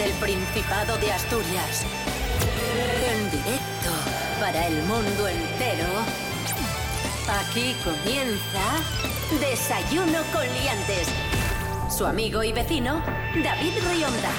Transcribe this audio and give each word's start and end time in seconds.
desde 0.00 0.12
el 0.12 0.18
Principado 0.18 0.96
de 0.98 1.12
Asturias. 1.12 1.84
En 3.12 3.30
directo 3.30 3.90
para 4.38 4.66
el 4.66 4.82
mundo 4.84 5.28
entero. 5.28 5.86
Aquí 7.40 7.74
comienza 7.84 8.80
Desayuno 9.40 10.20
con 10.32 10.42
Liantes. 10.42 11.08
Su 11.90 12.06
amigo 12.06 12.42
y 12.42 12.52
vecino, 12.52 13.02
David 13.42 13.72
Rionda. 13.90 14.30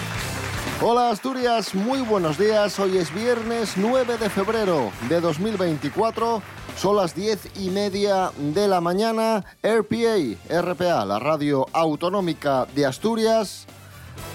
Hola 0.82 1.12
Asturias, 1.12 1.76
muy 1.76 2.02
buenos 2.02 2.38
días. 2.38 2.80
Hoy 2.80 2.98
es 2.98 3.14
viernes 3.14 3.74
9 3.76 4.18
de 4.18 4.30
febrero 4.30 4.92
de 5.10 5.22
2024. 5.22 6.42
Son 6.78 6.96
las 6.96 7.14
10 7.14 7.60
y 7.60 7.70
media 7.70 8.32
de 8.38 8.68
la 8.68 8.82
mañana. 8.82 9.46
RPA, 9.62 10.62
RPA, 10.62 11.06
la 11.06 11.20
radio 11.20 11.68
autonómica 11.74 12.66
de 12.74 12.86
Asturias. 12.86 13.68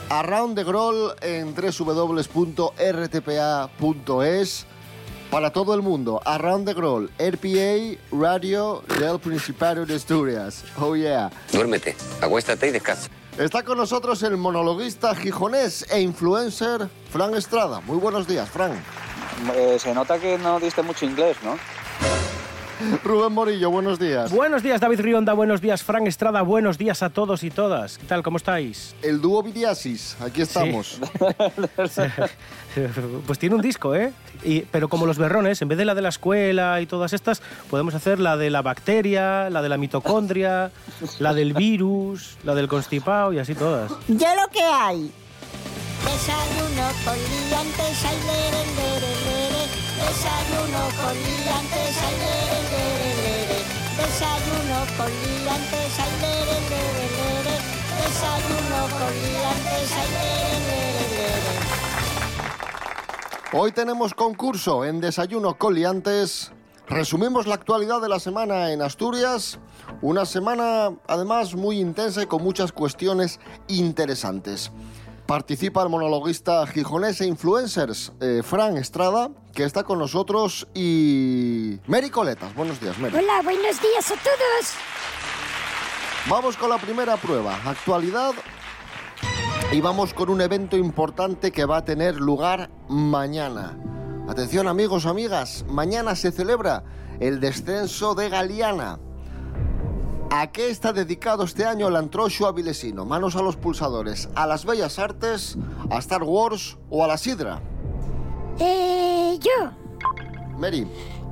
Around 0.09 0.57
the 0.57 0.65
Groll 0.65 1.15
en 1.21 1.53
www.rtpa.es 1.55 2.67
para 5.31 5.53
todo 5.53 5.75
el 5.75 5.83
mundo. 5.83 6.21
Around 6.25 6.67
the 6.67 6.75
Groll, 6.75 7.11
RPA, 7.19 7.99
radio 8.13 8.85
del 9.01 9.19
Principado 9.19 9.85
de 9.85 9.97
Asturias. 9.97 10.65
Oh 10.81 10.95
yeah. 10.95 11.31
Duérmete, 11.53 11.97
acuéstate 12.21 12.69
y 12.69 12.71
descansa. 12.71 13.11
Está 13.37 13.65
con 13.65 13.79
nosotros 13.79 14.23
el 14.23 14.37
monologuista 14.37 15.13
gijonés 15.15 15.85
e 15.91 16.01
influencer 16.01 16.89
Fran 17.11 17.35
Estrada. 17.35 17.81
Muy 17.81 17.99
buenos 17.99 18.29
días, 18.29 18.49
Fran. 18.49 18.81
Eh, 19.55 19.77
se 19.79 19.93
nota 19.93 20.19
que 20.19 20.39
no 20.39 20.61
diste 20.61 20.83
mucho 20.83 21.05
inglés, 21.05 21.37
¿no? 21.43 21.59
Rubén 23.05 23.33
Morillo, 23.33 23.71
buenos 23.71 23.99
días. 23.99 24.31
Buenos 24.31 24.63
días, 24.63 24.81
David 24.81 25.01
Rionda. 25.01 25.33
Buenos 25.33 25.61
días, 25.61 25.83
Fran 25.83 26.07
Estrada. 26.07 26.43
Buenos 26.43 26.79
días 26.79 27.03
a 27.03 27.11
todos 27.11 27.43
y 27.43 27.51
todas. 27.51 27.99
¿Qué 27.99 28.07
tal? 28.07 28.23
¿Cómo 28.23 28.37
estáis? 28.37 28.95
El 29.03 29.21
dúo 29.21 29.43
Vidiasis, 29.43 30.17
aquí 30.21 30.43
estamos. 30.43 31.01
pues 33.27 33.39
tiene 33.39 33.55
un 33.55 33.63
disco, 33.63 33.95
¿eh? 33.95 34.13
Y, 34.45 34.61
pero 34.63 34.89
como 34.89 35.07
los 35.07 35.19
berrones, 35.19 35.63
en 35.63 35.69
vez 35.69 35.79
de 35.79 35.85
la 35.85 35.95
de 35.95 36.03
la 36.03 36.11
escuela 36.11 36.81
y 36.81 36.87
todas 36.87 37.13
estas, 37.13 37.41
podemos 37.71 37.95
hacer 37.95 38.19
la 38.21 38.37
de 38.37 38.51
la 38.51 38.63
bacteria, 38.63 39.51
la 39.51 39.63
de 39.63 39.69
la 39.69 39.79
mitocondria, 39.79 40.71
la 41.19 41.35
del 41.35 41.55
virus, 41.55 42.37
la 42.45 42.55
del 42.55 42.69
constipado 42.69 43.33
y 43.33 43.39
así 43.39 43.55
todas. 43.55 43.93
Ya 44.09 44.35
lo 44.35 44.49
que 44.49 44.63
hay. 44.63 45.11
Desayuno 46.05 46.89
con 47.05 47.17
liantes, 47.17 48.05
ay, 48.05 48.19
lere, 48.27 48.65
lere, 48.77 49.15
lere. 49.25 49.65
Desayuno 49.97 50.83
con 51.03 51.15
liantes, 51.15 51.97
ay, 52.05 52.15
lere. 52.19 52.46
Desayuno 53.97 54.79
con 54.99 55.09
liantes, 55.09 55.99
ay. 55.99 56.11
Desayuno 57.97 58.81
con 58.99 59.13
liantes, 59.23 59.93
ay. 59.93 60.37
Hoy 63.53 63.73
tenemos 63.73 64.13
concurso 64.13 64.85
en 64.85 65.01
Desayuno 65.01 65.57
Coliantes. 65.57 66.53
Resumimos 66.89 67.47
la 67.47 67.55
actualidad 67.55 68.03
de 68.03 68.11
la 68.11 68.21
semana 68.21 68.71
en 68.71 68.83
Asturias. 68.83 69.59
Una 70.03 70.27
semana 70.27 70.93
además 71.09 71.55
muy 71.55 71.81
intensa 71.81 72.23
y 72.23 72.27
con 72.27 72.43
muchas 72.43 72.73
cuestiones 72.73 73.41
interesantes. 73.67 74.71
Participa 75.27 75.83
el 75.83 75.89
monologuista 75.89 76.65
gijonés 76.69 77.21
e 77.21 77.27
influencers 77.27 78.13
eh, 78.21 78.43
Fran 78.45 78.77
Estrada, 78.77 79.31
que 79.53 79.65
está 79.65 79.83
con 79.83 79.99
nosotros, 79.99 80.69
y 80.73 81.81
Mary 81.89 82.11
Coletas. 82.11 82.55
Buenos 82.55 82.81
días, 82.81 82.97
Mary. 83.01 83.17
Hola, 83.17 83.43
buenos 83.43 83.83
días 83.83 84.09
a 84.13 84.15
todos. 84.15 84.75
Vamos 86.31 86.57
con 86.57 86.71
la 86.71 86.79
primera 86.79 87.17
prueba. 87.17 87.59
Actualidad. 87.65 88.35
Y 89.73 89.81
vamos 89.81 90.15
con 90.15 90.31
un 90.31 90.41
evento 90.41 90.77
importante 90.77 91.51
que 91.51 91.65
va 91.65 91.79
a 91.79 91.85
tener 91.85 92.21
lugar 92.21 92.71
mañana. 92.89 93.77
Atención 94.29 94.69
amigos, 94.69 95.07
amigas. 95.07 95.65
Mañana 95.69 96.15
se 96.15 96.31
celebra 96.31 96.85
el 97.19 97.41
descenso 97.41 98.15
de 98.15 98.29
Galiana. 98.29 99.01
¿A 100.31 100.49
qué 100.49 100.71
está 100.71 100.93
dedicado 100.93 101.45
este 101.45 101.65
año 101.65 101.89
el 101.89 101.97
antrocho 101.97 102.47
avilesino? 102.47 103.05
Manos 103.05 103.37
a 103.37 103.43
los 103.43 103.57
pulsadores. 103.57 104.29
¿A 104.35 104.47
las 104.47 104.65
bellas 104.65 104.99
artes? 104.99 105.57
¿A 105.91 105.99
Star 105.99 106.23
Wars 106.25 106.77
o 106.91 107.05
a 107.05 107.07
la 107.07 107.17
sidra? 107.17 107.61
Eh, 108.59 109.39
yo. 109.41 109.71
Mary. 110.59 110.87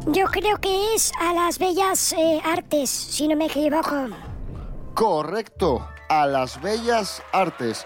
Yo 0.06 0.26
creo 0.26 0.58
que 0.60 0.94
es 0.94 1.12
a 1.20 1.32
las 1.32 1.58
bellas 1.58 2.12
eh, 2.12 2.40
artes, 2.44 2.90
si 2.90 3.26
no 3.26 3.36
me 3.36 3.46
equivoco. 3.46 4.06
Correcto, 4.94 5.86
a 6.08 6.26
las 6.26 6.60
bellas 6.62 7.22
artes. 7.32 7.84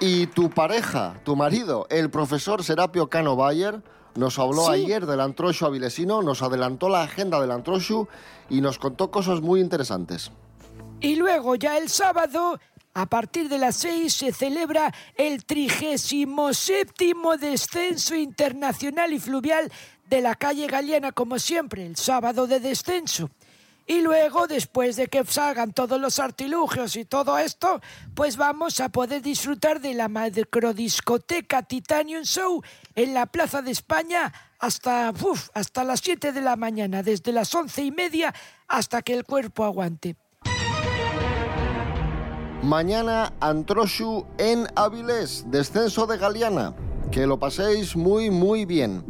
Y 0.00 0.26
tu 0.28 0.50
pareja, 0.50 1.14
tu 1.24 1.36
marido, 1.36 1.86
el 1.90 2.10
profesor 2.10 2.62
Serapio 2.62 3.08
Cano 3.08 3.34
Bayer, 3.36 3.82
nos 4.14 4.38
habló 4.38 4.66
Sí. 4.66 4.72
ayer 4.84 5.06
del 5.06 5.20
antrocho 5.20 5.66
avilesino, 5.66 6.22
nos 6.22 6.42
adelantó 6.42 6.88
la 6.88 7.02
agenda 7.02 7.40
del 7.40 7.50
antrocho 7.50 8.08
y 8.50 8.60
nos 8.60 8.78
contó 8.78 9.10
cosas 9.10 9.40
muy 9.40 9.60
interesantes. 9.60 10.30
Y 11.04 11.16
luego 11.16 11.54
ya 11.54 11.76
el 11.76 11.90
sábado, 11.90 12.58
a 12.94 13.04
partir 13.04 13.50
de 13.50 13.58
las 13.58 13.76
seis, 13.76 14.14
se 14.14 14.32
celebra 14.32 14.90
el 15.16 15.44
37 15.44 17.12
descenso 17.38 18.14
internacional 18.14 19.12
y 19.12 19.20
fluvial 19.20 19.70
de 20.08 20.22
la 20.22 20.34
calle 20.34 20.66
Galiana, 20.66 21.12
como 21.12 21.38
siempre, 21.38 21.84
el 21.84 21.96
sábado 21.96 22.46
de 22.46 22.58
descenso. 22.58 23.28
Y 23.86 24.00
luego, 24.00 24.46
después 24.46 24.96
de 24.96 25.08
que 25.08 25.22
salgan 25.26 25.74
todos 25.74 26.00
los 26.00 26.18
artilugios 26.18 26.96
y 26.96 27.04
todo 27.04 27.36
esto, 27.36 27.82
pues 28.14 28.38
vamos 28.38 28.80
a 28.80 28.88
poder 28.88 29.20
disfrutar 29.20 29.82
de 29.82 29.92
la 29.92 30.08
macrodiscoteca 30.08 31.64
Titanium 31.64 32.24
Show 32.24 32.62
en 32.94 33.12
la 33.12 33.26
Plaza 33.26 33.60
de 33.60 33.72
España 33.72 34.32
hasta, 34.58 35.12
hasta 35.52 35.84
las 35.84 36.00
7 36.00 36.32
de 36.32 36.40
la 36.40 36.56
mañana, 36.56 37.02
desde 37.02 37.30
las 37.30 37.54
once 37.54 37.84
y 37.84 37.90
media 37.90 38.34
hasta 38.68 39.02
que 39.02 39.12
el 39.12 39.24
cuerpo 39.24 39.64
aguante. 39.64 40.16
Mañana 42.64 43.34
Antroshu 43.40 44.24
en 44.38 44.66
Avilés, 44.74 45.44
descenso 45.50 46.06
de 46.06 46.16
Galiana. 46.16 46.74
Que 47.10 47.26
lo 47.26 47.38
paséis 47.38 47.94
muy, 47.94 48.30
muy 48.30 48.64
bien. 48.64 49.04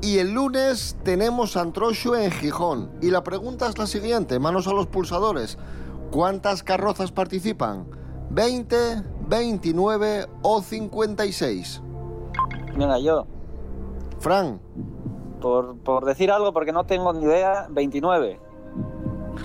Y 0.00 0.18
el 0.18 0.32
lunes 0.32 0.96
tenemos 1.02 1.56
Antroshu 1.56 2.14
en 2.14 2.30
Gijón. 2.30 2.88
Y 3.02 3.10
la 3.10 3.24
pregunta 3.24 3.68
es 3.68 3.78
la 3.78 3.88
siguiente, 3.88 4.38
manos 4.38 4.68
a 4.68 4.74
los 4.74 4.86
pulsadores. 4.86 5.58
¿Cuántas 6.12 6.62
carrozas 6.62 7.10
participan? 7.10 7.84
¿20, 8.32 9.04
29 9.26 10.28
o 10.42 10.62
56? 10.62 11.82
Mira, 12.76 13.00
yo, 13.00 13.26
Fran, 14.20 14.60
por, 15.40 15.78
por 15.78 16.04
decir 16.04 16.30
algo, 16.30 16.52
porque 16.52 16.70
no 16.70 16.86
tengo 16.86 17.12
ni 17.12 17.24
idea, 17.24 17.66
29. 17.70 18.51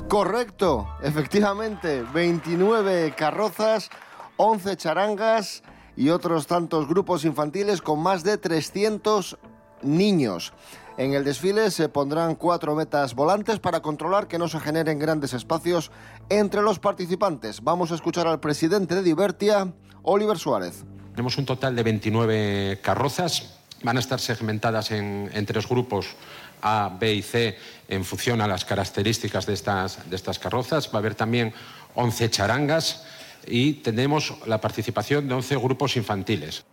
Correcto, 0.08 0.88
efectivamente, 1.02 2.04
29 2.14 3.14
carrozas, 3.16 3.90
11 4.38 4.78
charangas 4.78 5.64
y 5.96 6.10
otros 6.10 6.48
tantos 6.48 6.88
grupos 6.88 7.26
infantiles 7.26 7.82
con 7.82 8.00
más 8.00 8.24
de 8.24 8.38
300 8.38 9.38
niños. 9.82 10.54
En 10.98 11.14
el 11.14 11.24
desfile 11.24 11.70
se 11.70 11.90
pondrán 11.90 12.36
cuatro 12.36 12.74
metas 12.74 13.14
volantes 13.14 13.60
para 13.60 13.82
controlar 13.82 14.28
que 14.28 14.40
no 14.40 14.48
se 14.48 14.60
generen 14.60 14.98
grandes 14.98 15.34
espacios 15.34 15.92
entre 16.30 16.62
los 16.64 16.80
participantes. 16.80 17.64
Vamos 17.64 17.92
a 17.92 17.96
escuchar 17.96 18.26
al 18.26 18.40
presidente 18.40 18.96
de 18.96 19.04
Divertia, 19.04 19.74
Oliver 20.02 20.40
Suárez. 20.40 20.86
Tenemos 21.12 21.38
un 21.38 21.46
total 21.46 21.76
de 21.76 21.84
29 21.84 22.80
carrozas. 22.82 23.60
Van 23.84 23.98
a 23.98 24.00
estar 24.00 24.20
segmentadas 24.20 24.90
en, 24.90 25.30
en 25.34 25.46
tres 25.46 25.70
grupos, 25.70 26.16
A, 26.62 26.96
B 27.00 27.16
y 27.16 27.22
C, 27.22 27.58
en 27.88 28.04
función 28.04 28.42
a 28.42 28.48
las 28.48 28.66
características 28.66 29.46
de 29.46 29.54
estas, 29.54 30.10
de 30.10 30.16
estas 30.16 30.40
carrozas. 30.40 30.90
Va 30.90 30.96
a 30.96 30.98
haber 30.98 31.16
también 31.16 31.54
11 31.96 32.30
charangas 32.30 33.04
y 33.46 33.74
tenemos 33.74 34.36
la 34.46 34.60
participación 34.60 35.28
de 35.28 35.36
11 35.36 35.56
grupos 35.58 35.96
infantiles. 35.98 36.66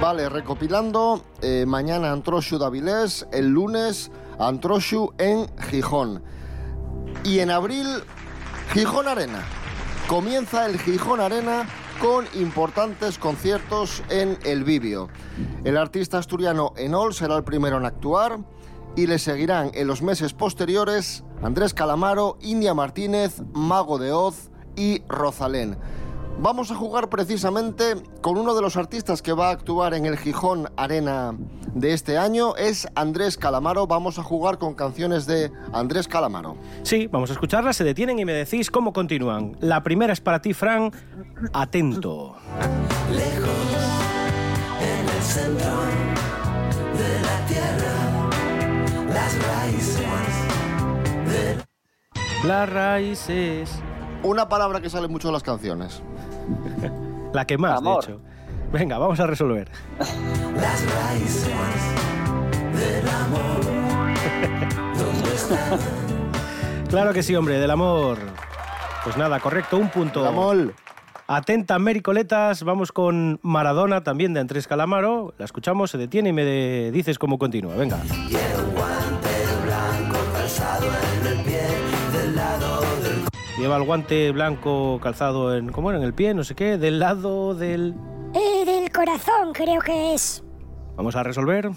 Vale, 0.00 0.28
recopilando, 0.28 1.24
eh, 1.42 1.64
mañana 1.66 2.12
Antroshu 2.12 2.56
de 2.58 2.66
Avilés, 2.66 3.26
el 3.32 3.48
lunes 3.48 4.12
Antroshu 4.38 5.12
en 5.18 5.48
Gijón. 5.58 6.22
Y 7.24 7.40
en 7.40 7.50
abril, 7.50 8.04
Gijón 8.72 9.08
Arena. 9.08 9.44
Comienza 10.06 10.66
el 10.66 10.78
Gijón 10.78 11.20
Arena 11.20 11.66
con 12.00 12.26
importantes 12.34 13.18
conciertos 13.18 14.02
en 14.08 14.38
el 14.44 14.64
Vivio. 14.64 15.08
El 15.64 15.76
artista 15.76 16.18
asturiano 16.18 16.72
Enol 16.76 17.14
será 17.14 17.36
el 17.36 17.44
primero 17.44 17.76
en 17.76 17.86
actuar 17.86 18.38
y 18.96 19.06
le 19.06 19.18
seguirán 19.18 19.70
en 19.74 19.86
los 19.86 20.02
meses 20.02 20.32
posteriores 20.32 21.24
Andrés 21.42 21.74
Calamaro, 21.74 22.38
India 22.40 22.74
Martínez, 22.74 23.42
Mago 23.52 23.98
de 23.98 24.12
Oz 24.12 24.50
y 24.76 25.02
Rosalén. 25.08 25.76
Vamos 26.40 26.70
a 26.70 26.76
jugar 26.76 27.08
precisamente 27.08 27.96
con 28.20 28.38
uno 28.38 28.54
de 28.54 28.62
los 28.62 28.76
artistas 28.76 29.22
que 29.22 29.32
va 29.32 29.48
a 29.48 29.50
actuar 29.50 29.92
en 29.94 30.06
el 30.06 30.16
Gijón 30.16 30.70
Arena 30.76 31.34
de 31.74 31.92
este 31.92 32.16
año. 32.16 32.54
Es 32.54 32.86
Andrés 32.94 33.36
Calamaro. 33.36 33.88
Vamos 33.88 34.20
a 34.20 34.22
jugar 34.22 34.58
con 34.58 34.74
canciones 34.74 35.26
de 35.26 35.50
Andrés 35.72 36.06
Calamaro. 36.06 36.56
Sí, 36.84 37.08
vamos 37.08 37.30
a 37.30 37.32
escucharlas, 37.32 37.74
se 37.76 37.82
detienen 37.82 38.20
y 38.20 38.24
me 38.24 38.32
decís 38.32 38.70
cómo 38.70 38.92
continúan. 38.92 39.56
La 39.58 39.82
primera 39.82 40.12
es 40.12 40.20
para 40.20 40.40
ti, 40.40 40.54
Fran. 40.54 40.92
Atento. 41.52 42.36
en 44.80 45.08
el 45.08 45.22
centro 45.22 45.72
de 46.98 47.20
la 47.20 47.46
tierra, 47.46 48.30
las 49.12 49.34
raíces 49.44 50.06
de 51.26 52.46
Las 52.46 52.70
raíces. 52.70 53.82
Una 54.22 54.48
palabra 54.48 54.80
que 54.80 54.90
sale 54.90 55.06
mucho 55.06 55.28
en 55.28 55.34
las 55.34 55.44
canciones. 55.44 56.02
La 57.32 57.44
que 57.44 57.58
más, 57.58 57.78
Amor. 57.78 58.04
de 58.04 58.12
hecho. 58.12 58.20
Venga, 58.72 58.98
vamos 58.98 59.18
a 59.20 59.26
resolver. 59.26 59.70
las 59.98 60.94
raíces 60.94 61.48
del 62.74 63.08
amor. 63.08 63.60
¿Dónde 64.98 65.34
están? 65.34 65.78
Claro 66.88 67.12
que 67.12 67.22
sí, 67.22 67.34
hombre, 67.34 67.58
del 67.58 67.70
amor. 67.70 68.18
Pues 69.04 69.16
nada, 69.16 69.40
correcto, 69.40 69.76
un 69.78 69.88
punto. 69.90 70.26
Amor. 70.26 70.74
Atenta, 71.26 71.78
Mericoletas. 71.78 72.62
Vamos 72.62 72.92
con 72.92 73.38
Maradona, 73.42 74.02
también 74.02 74.32
de 74.34 74.40
Andrés 74.40 74.66
Calamaro. 74.66 75.34
La 75.38 75.44
escuchamos, 75.44 75.90
se 75.90 75.98
detiene 75.98 76.30
y 76.30 76.32
me 76.32 76.44
de- 76.44 76.90
dices 76.92 77.18
cómo 77.18 77.38
continúa. 77.38 77.74
Venga. 77.74 77.98
Lleva 83.58 83.76
el 83.76 83.82
guante 83.82 84.30
blanco 84.30 85.00
calzado 85.02 85.56
en. 85.56 85.72
¿Cómo 85.72 85.90
era? 85.90 85.98
En 85.98 86.04
el 86.04 86.14
pie, 86.14 86.32
no 86.32 86.44
sé 86.44 86.54
qué. 86.54 86.78
Del 86.78 87.00
lado 87.00 87.54
del. 87.54 87.94
Eh, 88.32 88.64
del 88.64 88.92
corazón, 88.92 89.52
creo 89.52 89.80
que 89.80 90.14
es. 90.14 90.44
Vamos 90.96 91.16
a 91.16 91.24
resolver. 91.24 91.68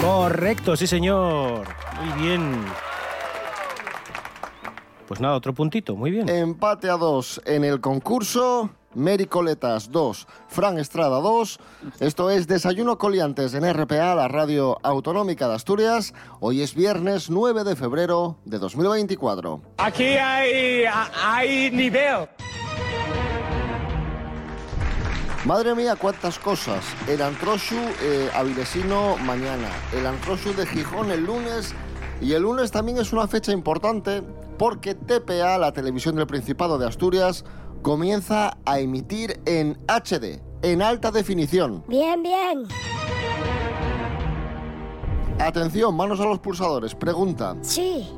Correcto, 0.00 0.76
sí 0.76 0.86
señor. 0.86 1.66
Muy 2.00 2.22
bien. 2.22 2.64
Pues 5.08 5.20
nada, 5.20 5.34
otro 5.34 5.52
puntito, 5.52 5.96
muy 5.96 6.12
bien. 6.12 6.28
Empate 6.28 6.88
a 6.88 6.96
dos 6.96 7.42
en 7.44 7.64
el 7.64 7.80
concurso. 7.80 8.70
Mericoletas 8.94 9.92
2, 9.92 10.26
Fran 10.48 10.78
Estrada 10.78 11.20
2. 11.20 11.60
Esto 12.00 12.30
es 12.30 12.46
Desayuno 12.46 12.98
Coliantes 12.98 13.54
en 13.54 13.72
RPA, 13.72 14.14
la 14.14 14.28
radio 14.28 14.78
autonómica 14.82 15.48
de 15.48 15.54
Asturias. 15.54 16.12
Hoy 16.40 16.62
es 16.62 16.74
viernes 16.74 17.30
9 17.30 17.64
de 17.64 17.76
febrero 17.76 18.38
de 18.44 18.58
2024. 18.58 19.60
Aquí 19.78 20.04
hay, 20.04 20.84
hay 21.22 21.70
nivel. 21.70 22.28
Madre 25.44 25.74
mía, 25.74 25.96
cuántas 25.96 26.38
cosas. 26.38 26.84
El 27.08 27.22
Antroshu 27.22 27.78
eh, 28.02 28.28
avilesino 28.34 29.16
mañana, 29.18 29.68
el 29.92 30.06
Antroshu 30.06 30.52
de 30.52 30.66
Gijón 30.66 31.10
el 31.10 31.24
lunes 31.24 31.74
y 32.20 32.34
el 32.34 32.42
lunes 32.42 32.70
también 32.70 32.98
es 32.98 33.12
una 33.14 33.26
fecha 33.26 33.52
importante 33.52 34.22
porque 34.58 34.94
TPA, 34.94 35.56
la 35.56 35.72
televisión 35.72 36.16
del 36.16 36.26
Principado 36.26 36.76
de 36.76 36.86
Asturias, 36.86 37.46
comienza 37.82 38.56
a 38.64 38.78
emitir 38.80 39.40
en 39.46 39.78
HD, 39.88 40.40
en 40.62 40.82
alta 40.82 41.10
definición. 41.10 41.84
Bien, 41.88 42.22
bien. 42.22 42.64
Atención, 45.38 45.94
manos 45.96 46.20
a 46.20 46.24
los 46.24 46.38
pulsadores. 46.38 46.94
Pregunta, 46.94 47.56
Sí. 47.62 48.08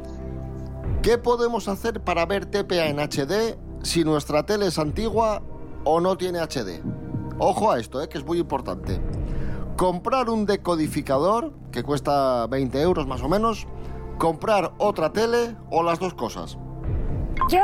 ¿qué 1.02 1.18
podemos 1.18 1.68
hacer 1.68 2.00
para 2.02 2.26
ver 2.26 2.46
TPA 2.46 2.86
en 2.86 2.98
HD 2.98 3.56
si 3.82 4.02
nuestra 4.04 4.44
tele 4.44 4.66
es 4.66 4.78
antigua 4.78 5.42
o 5.84 6.00
no 6.00 6.16
tiene 6.16 6.40
HD? 6.40 6.82
Ojo 7.38 7.70
a 7.70 7.78
esto, 7.78 8.02
eh, 8.02 8.08
que 8.08 8.18
es 8.18 8.24
muy 8.24 8.38
importante. 8.38 9.00
Comprar 9.76 10.28
un 10.30 10.46
decodificador, 10.46 11.52
que 11.70 11.82
cuesta 11.82 12.46
20 12.48 12.80
euros 12.82 13.06
más 13.06 13.22
o 13.22 13.28
menos, 13.28 13.66
comprar 14.18 14.72
otra 14.78 15.12
tele 15.12 15.56
o 15.70 15.82
las 15.82 15.98
dos 15.98 16.14
cosas. 16.14 16.58
Yo. 17.48 17.60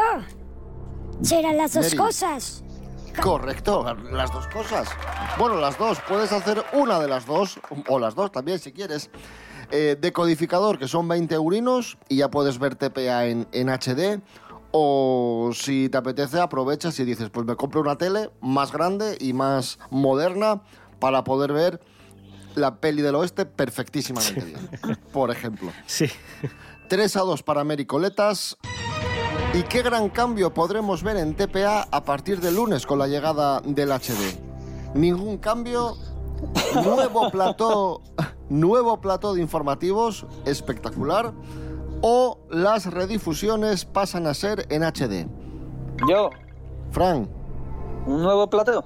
Serán 1.23 1.57
las 1.57 1.75
dos 1.75 1.87
Mary. 1.87 1.97
cosas. 1.97 2.65
Correcto, 3.21 3.85
las 4.13 4.33
dos 4.33 4.47
cosas. 4.49 4.89
Bueno, 5.39 5.57
las 5.57 5.77
dos, 5.77 5.99
puedes 6.09 6.31
hacer 6.31 6.65
una 6.73 7.01
de 7.01 7.09
las 7.09 7.27
dos, 7.27 7.59
o 7.89 7.99
las 7.99 8.15
dos 8.15 8.31
también 8.31 8.59
si 8.59 8.73
quieres. 8.73 9.11
Eh, 9.71 9.97
decodificador, 10.01 10.79
que 10.79 10.87
son 10.89 11.09
20 11.09 11.35
eurinos, 11.35 11.99
y 12.09 12.17
ya 12.19 12.31
puedes 12.31 12.59
ver 12.59 12.77
TPA 12.77 13.27
en, 13.27 13.49
en 13.53 13.69
HD. 13.69 14.21
O 14.71 15.51
si 15.55 15.89
te 15.89 15.99
apetece, 15.99 16.41
aprovechas 16.41 16.99
y 17.01 17.05
dices, 17.05 17.31
pues 17.31 17.47
me 17.47 17.57
compro 17.57 17.81
una 17.81 17.97
tele 17.97 18.31
más 18.41 18.71
grande 18.71 19.17
y 19.19 19.33
más 19.33 19.79
moderna 19.91 20.63
para 21.01 21.25
poder 21.25 21.53
ver 21.53 21.81
la 22.55 22.77
peli 22.77 23.03
del 23.03 23.15
oeste 23.15 23.47
perfectísimamente 23.47 24.45
bien. 24.45 24.69
Por 25.13 25.31
ejemplo. 25.31 25.73
Sí. 25.87 26.07
3 26.89 27.17
a 27.17 27.21
2 27.21 27.43
para 27.43 27.65
Mericoletas. 27.65 28.57
¿Y 29.55 29.63
qué 29.65 29.83
gran 29.83 30.09
cambio 30.11 30.53
podremos 30.53 31.03
ver 31.03 31.17
en 31.17 31.35
TPA 31.35 31.89
a 31.91 32.05
partir 32.05 32.41
del 32.41 32.55
lunes 32.57 32.87
con 32.87 32.99
la 32.99 33.09
llegada 33.09 33.61
del 33.61 33.91
HD? 33.91 34.39
Ningún 34.95 35.39
cambio. 35.39 35.97
Nuevo 36.75 37.31
plató, 37.33 38.03
nuevo 38.49 39.01
plató 39.01 39.35
de 39.35 39.41
informativos 39.41 40.27
espectacular. 40.45 41.33
O 42.03 42.39
las 42.51 42.87
redifusiones 42.87 43.85
pasan 43.85 44.27
a 44.29 44.35
ser 44.35 44.67
en 44.71 44.83
HD. 44.85 45.27
Yo, 46.09 46.31
Fran, 46.93 47.29
un 48.07 48.23
nuevo 48.23 48.49
plateo. 48.49 48.85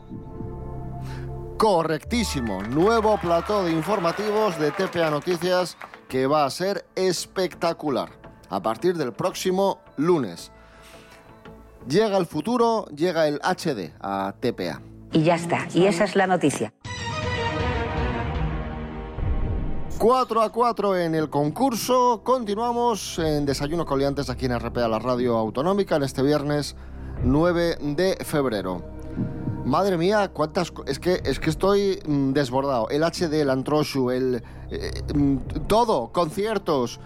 correctísimo. 1.59 2.63
Nuevo 2.63 3.19
plató 3.21 3.65
de 3.65 3.73
informativos 3.73 4.59
de 4.59 4.71
TPA 4.71 5.11
Noticias 5.11 5.77
que 6.09 6.27
va 6.27 6.45
a 6.47 6.51
ser 6.51 6.87
espectacular. 6.95 8.09
A 8.49 8.61
partir 8.63 8.97
del 8.97 9.13
próximo 9.13 9.79
lunes. 9.97 10.52
Llega 11.89 12.17
el 12.17 12.27
futuro, 12.27 12.87
llega 12.95 13.27
el 13.27 13.41
HD 13.43 13.93
a 14.01 14.35
TPA. 14.39 14.81
Y 15.13 15.23
ya 15.23 15.35
está. 15.35 15.67
Y 15.75 15.87
esa 15.87 16.05
es 16.05 16.17
la 16.17 16.27
noticia. 16.27 16.73
4 19.99 20.43
a 20.43 20.51
4 20.51 20.99
en 20.99 21.15
el 21.15 21.31
concurso. 21.31 22.23
Continuamos 22.25 23.19
en 23.19 23.47
Desayuno 23.47 23.85
Coliantes 23.85 24.31
aquí 24.31 24.47
en 24.47 24.59
RPA, 24.59 24.89
la 24.89 24.99
radio 24.99 25.37
autonómica, 25.37 25.97
en 25.97 26.03
este 26.03 26.23
viernes 26.23 26.77
9 27.23 27.77
de 27.81 28.17
febrero. 28.25 28.92
Madre 29.65 29.97
mía, 29.97 30.31
cuántas... 30.33 30.71
co- 30.73 30.85
Es 30.87 30.99
que, 30.99 31.21
es 31.25 31.39
que 31.39 31.51
estoy 31.51 32.01
mm, 32.07 32.33
desbordado. 32.33 32.89
El 32.91 33.03
HD, 33.05 33.35
el 33.43 33.51
Antroshu, 33.51 34.11
el... 34.11 34.43
eh, 34.71 34.91
mm, 35.15 35.37
todo, 35.69 36.09
conciertos. 36.13 36.99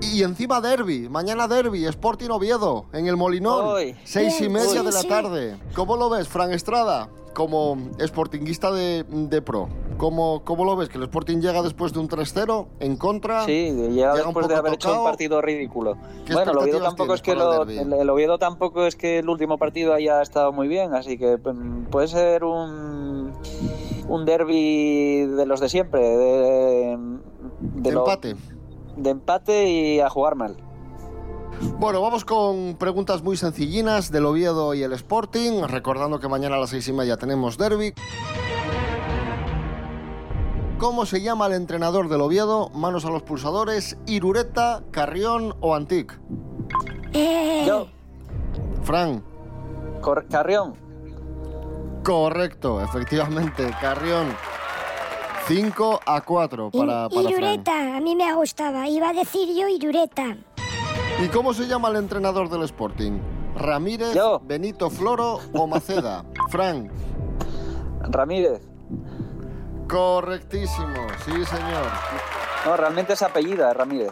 Y 0.00 0.22
encima 0.22 0.60
derby, 0.60 1.08
mañana 1.08 1.48
derby, 1.48 1.84
Sporting 1.86 2.30
Oviedo, 2.30 2.86
en 2.92 3.06
el 3.06 3.16
Molinón. 3.16 3.74
Uy. 3.74 3.96
Seis 4.04 4.40
y 4.40 4.48
media 4.48 4.82
de 4.82 4.92
la 4.92 5.00
sí. 5.02 5.08
tarde. 5.08 5.56
¿Cómo 5.74 5.96
lo 5.96 6.08
ves, 6.10 6.28
Fran 6.28 6.52
Estrada? 6.52 7.08
Como 7.34 7.76
sportinguista 7.98 8.70
de, 8.72 9.04
de 9.08 9.42
pro. 9.42 9.68
¿Cómo, 9.96 10.42
¿Cómo 10.44 10.64
lo 10.64 10.76
ves? 10.76 10.88
¿Que 10.88 10.98
el 10.98 11.04
Sporting 11.04 11.38
llega 11.38 11.62
después 11.62 11.92
de 11.92 12.00
un 12.00 12.08
3-0 12.08 12.66
en 12.80 12.96
contra? 12.96 13.44
Sí, 13.46 13.72
llega 13.72 14.14
después 14.14 14.46
de 14.48 14.54
haber 14.56 14.74
hecho 14.74 14.98
un 14.98 15.04
partido 15.04 15.40
ridículo. 15.40 15.96
¿Qué 16.26 16.34
Bueno, 16.34 16.52
el 16.52 16.58
Oviedo 16.58 16.82
tampoco 16.82 17.14
es 17.14 17.22
que 17.22 17.34
lo, 17.34 17.62
el 17.62 17.92
el, 17.92 18.10
Oviedo 18.10 18.38
tampoco 18.38 18.86
es 18.86 18.94
que 18.94 19.20
el 19.20 19.28
último 19.28 19.56
partido 19.56 19.94
haya 19.94 20.20
estado 20.20 20.52
muy 20.52 20.68
bien, 20.68 20.94
así 20.94 21.16
que 21.16 21.38
mm, 21.38 21.86
puede 21.86 22.08
ser 22.08 22.44
un 22.44 23.32
un 24.08 24.24
derby 24.24 25.26
de 25.26 25.46
los 25.46 25.60
de 25.60 25.68
siempre, 25.68 26.00
de, 26.00 26.96
De 27.60 27.92
lo- 27.92 28.00
empate. 28.00 28.36
de 28.96 29.10
empate 29.10 29.68
y 29.68 30.00
a 30.00 30.08
jugar 30.10 30.34
mal. 30.36 30.56
Bueno, 31.78 32.02
vamos 32.02 32.24
con 32.26 32.76
preguntas 32.78 33.22
muy 33.22 33.36
sencillinas 33.38 34.10
del 34.12 34.26
Oviedo 34.26 34.74
y 34.74 34.82
el 34.82 34.92
Sporting, 34.92 35.62
recordando 35.66 36.20
que 36.20 36.28
mañana 36.28 36.56
a 36.56 36.58
las 36.58 36.70
seis 36.70 36.86
y 36.88 36.92
media 36.92 37.16
tenemos 37.16 37.56
derby. 37.56 37.94
¿Cómo 40.78 41.06
se 41.06 41.22
llama 41.22 41.46
el 41.46 41.54
entrenador 41.54 42.08
del 42.08 42.20
Oviedo? 42.20 42.68
Manos 42.70 43.04
a 43.06 43.10
los 43.10 43.22
pulsadores, 43.22 43.96
Irureta, 44.06 44.82
Carrión 44.90 45.54
o 45.60 45.74
Antic. 45.74 46.18
Eh, 47.12 47.64
Yo, 47.66 47.86
Fran, 48.82 49.22
Cor- 50.02 50.26
Carrión, 50.28 50.74
correcto, 52.04 52.80
efectivamente, 52.82 53.70
Carrión. 53.80 54.26
5 55.46 56.00
a 56.04 56.20
4 56.22 56.70
y- 56.72 56.78
para, 56.78 57.08
para 57.08 57.20
Fran. 57.22 57.30
Irureta, 57.32 57.96
a 57.96 58.00
mí 58.00 58.14
me 58.16 58.34
gustaba. 58.34 58.86
Iba 58.88 59.10
a 59.10 59.12
decir 59.12 59.48
yo 59.56 59.68
Irureta. 59.68 60.36
¿Y 61.24 61.28
cómo 61.28 61.54
se 61.54 61.66
llama 61.66 61.88
el 61.88 61.96
entrenador 61.96 62.50
del 62.50 62.62
Sporting? 62.64 63.12
¿Ramírez, 63.56 64.14
Yo. 64.14 64.40
Benito 64.44 64.90
Floro 64.90 65.38
o 65.54 65.66
Maceda? 65.66 66.24
Fran, 66.50 66.90
Ramírez. 68.02 68.60
Correctísimo, 69.88 71.06
sí 71.24 71.32
señor. 71.44 71.86
No, 72.64 72.76
realmente 72.76 73.12
es 73.12 73.22
apellida, 73.22 73.72
Ramírez. 73.72 74.10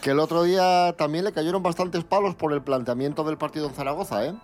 Que 0.00 0.10
el 0.10 0.18
otro 0.20 0.42
día 0.42 0.94
también 0.98 1.24
le 1.24 1.32
cayeron 1.32 1.62
bastantes 1.62 2.04
palos 2.04 2.34
por 2.34 2.52
el 2.52 2.62
planteamiento 2.62 3.22
del 3.24 3.38
partido 3.38 3.68
en 3.68 3.74
Zaragoza, 3.74 4.24
¿eh? 4.26 4.34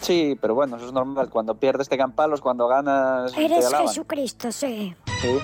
Sí, 0.00 0.36
pero 0.40 0.54
bueno, 0.54 0.76
eso 0.76 0.86
es 0.86 0.92
normal. 0.92 1.28
Cuando 1.30 1.54
pierdes 1.56 1.88
te 1.88 1.98
palos, 2.12 2.40
cuando 2.40 2.66
ganas 2.68 3.36
Eres. 3.36 3.68
Jesucristo, 3.74 4.50
sí. 4.50 4.94
Sí. 5.20 5.38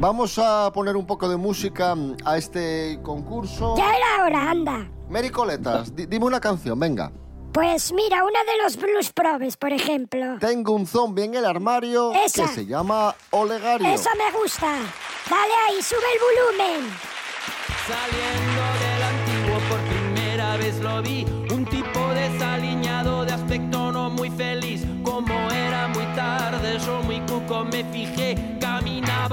Vamos 0.00 0.36
a 0.38 0.70
poner 0.74 0.96
un 0.96 1.06
poco 1.06 1.28
de 1.28 1.36
música 1.36 1.94
a 2.24 2.36
este 2.36 2.98
concurso. 3.02 3.76
Ya 3.76 3.94
era 3.94 4.24
hora, 4.26 4.50
anda. 4.50 4.90
Mary 5.08 5.30
Coletas, 5.30 5.94
di- 5.94 6.06
dime 6.06 6.24
una 6.26 6.40
canción, 6.40 6.78
venga. 6.80 7.12
Pues 7.52 7.92
mira, 7.92 8.24
una 8.24 8.42
de 8.44 8.62
los 8.62 8.76
Blues 8.76 9.12
Probes, 9.12 9.56
por 9.58 9.72
ejemplo. 9.72 10.38
Tengo 10.40 10.72
un 10.72 10.86
zombie 10.86 11.24
en 11.24 11.34
el 11.34 11.44
armario 11.44 12.12
Esa. 12.14 12.44
que 12.44 12.54
se 12.54 12.66
llama 12.66 13.14
Olegario. 13.30 13.86
Esa 13.88 14.10
me 14.14 14.30
gusta. 14.38 14.68
Dale 15.28 15.52
ahí, 15.68 15.82
sube 15.82 15.98
el 16.14 16.56
volumen. 16.56 16.90
Saliendo 17.86 18.62
del 18.80 19.02
antiguo 19.02 19.58
por 19.68 19.80
primera 19.80 20.56
vez 20.56 20.78
lo 20.78 21.02
vi 21.02 21.24
Un 21.52 21.64
tipo 21.64 21.98
desaliñado 22.14 23.24
de 23.24 23.32
aspecto 23.32 23.90
no 23.90 24.08
muy 24.08 24.30
feliz 24.30 24.82
Como 25.02 25.34
era 25.50 25.88
muy 25.88 26.04
tarde 26.14 26.78
yo 26.78 27.02
muy 27.02 27.20
cuco 27.22 27.64
me 27.64 27.82
fijé 27.86 28.31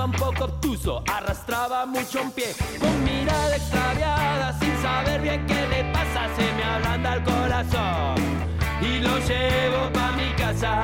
un 0.10 0.16
poco 0.20 0.46
obtuso, 0.46 1.04
arrastraba 1.08 1.86
mucho 1.86 2.22
un 2.22 2.32
pie 2.32 2.56
Con 2.80 3.04
mirada 3.04 3.56
extraviada 3.56 4.58
sin 4.60 4.76
saber 4.82 5.22
bien 5.22 5.46
qué 5.46 5.68
le 5.68 5.84
pasa 5.94 6.28
Se 6.36 6.54
me 6.54 6.64
ablanda 6.64 7.14
el 7.16 7.24
corazón 7.24 8.16
y 8.82 9.00
lo 9.00 9.18
llevo 9.20 9.92
pa' 9.94 10.12
mi 10.14 10.32
casa 10.34 10.82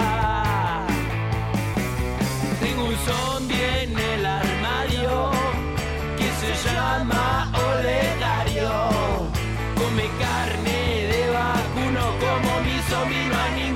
Tengo 2.60 2.86
un 2.86 2.98
zombie 3.08 3.84
en 3.84 3.98
el 3.98 4.26
armario 4.26 5.32
que 6.18 6.30
se 6.42 6.52
llama 6.66 7.52
Olegario. 7.70 8.72
Come 9.78 10.08
carne 10.20 10.80
de 11.12 11.30
vacuno 11.30 12.04
como 12.24 12.62
mi 12.62 12.78
zombie 12.90 13.26
no 13.30 13.36
hay 13.40 13.75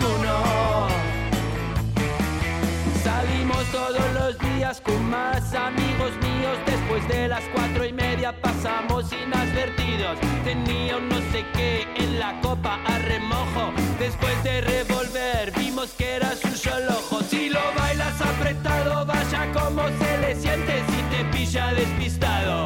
todos 3.72 4.14
los 4.14 4.38
días 4.40 4.82
con 4.82 5.10
más 5.10 5.54
amigos 5.54 6.12
míos. 6.22 6.58
Después 6.66 7.08
de 7.08 7.28
las 7.28 7.44
cuatro 7.54 7.86
y 7.86 7.94
media 7.94 8.34
pasamos 8.42 9.12
inadvertidos. 9.12 10.18
Tenía 10.44 10.98
un 10.98 11.10
no 11.10 11.18
sé 11.32 11.46
qué 11.54 11.88
en 11.96 12.20
la 12.20 12.40
copa 12.42 12.80
a 12.86 13.00
remojo. 13.00 13.74
Después 14.00 14.44
de 14.44 14.62
revolver 14.62 15.52
vimos 15.58 15.92
que 15.98 16.16
era 16.16 16.36
su 16.36 16.50
solo 16.56 16.92
ojo. 16.92 17.22
Si 17.24 17.50
lo 17.50 17.62
bailas 17.78 18.20
apretado, 18.22 19.06
vaya 19.06 19.52
como 19.52 19.84
se 19.88 20.18
le 20.20 20.36
siente 20.36 20.84
si 20.90 21.16
te 21.16 21.26
pilla 21.26 21.74
despistado. 21.74 22.66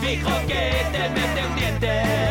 Fijo 0.00 0.30
que 0.46 0.86
te 0.92 1.08
mete 1.10 1.46
un 1.46 1.56
diente. 1.56 2.29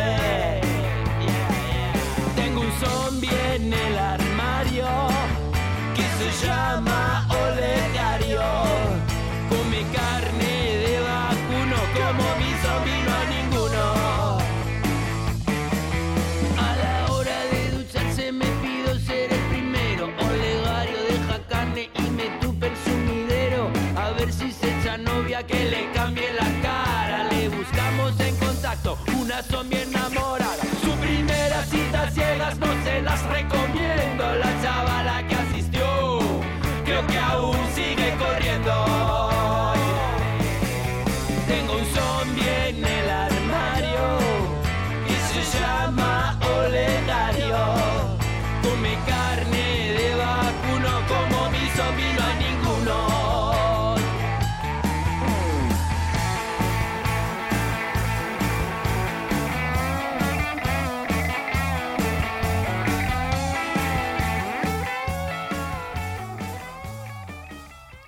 Una 29.30 29.42
zombie 29.44 29.79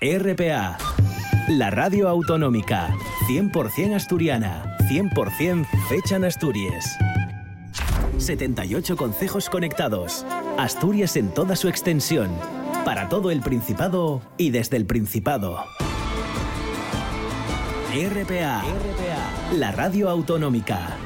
RPA, 0.03 0.77
la 1.47 1.69
radio 1.69 2.09
autonómica, 2.09 2.93
100% 3.25 3.95
asturiana, 3.95 4.75
100% 4.89 5.65
fecha 5.87 6.17
en 6.17 6.25
Asturias. 6.25 6.97
78 8.17 8.97
concejos 8.97 9.49
conectados, 9.49 10.25
Asturias 10.57 11.15
en 11.15 11.33
toda 11.33 11.55
su 11.55 11.69
extensión, 11.69 12.31
para 12.83 13.07
todo 13.07 13.31
el 13.31 13.39
Principado 13.39 14.21
y 14.35 14.49
desde 14.49 14.75
el 14.75 14.85
Principado. 14.85 15.63
RPA, 17.93 18.61
la 19.53 19.71
radio 19.71 20.09
autonómica. 20.09 20.97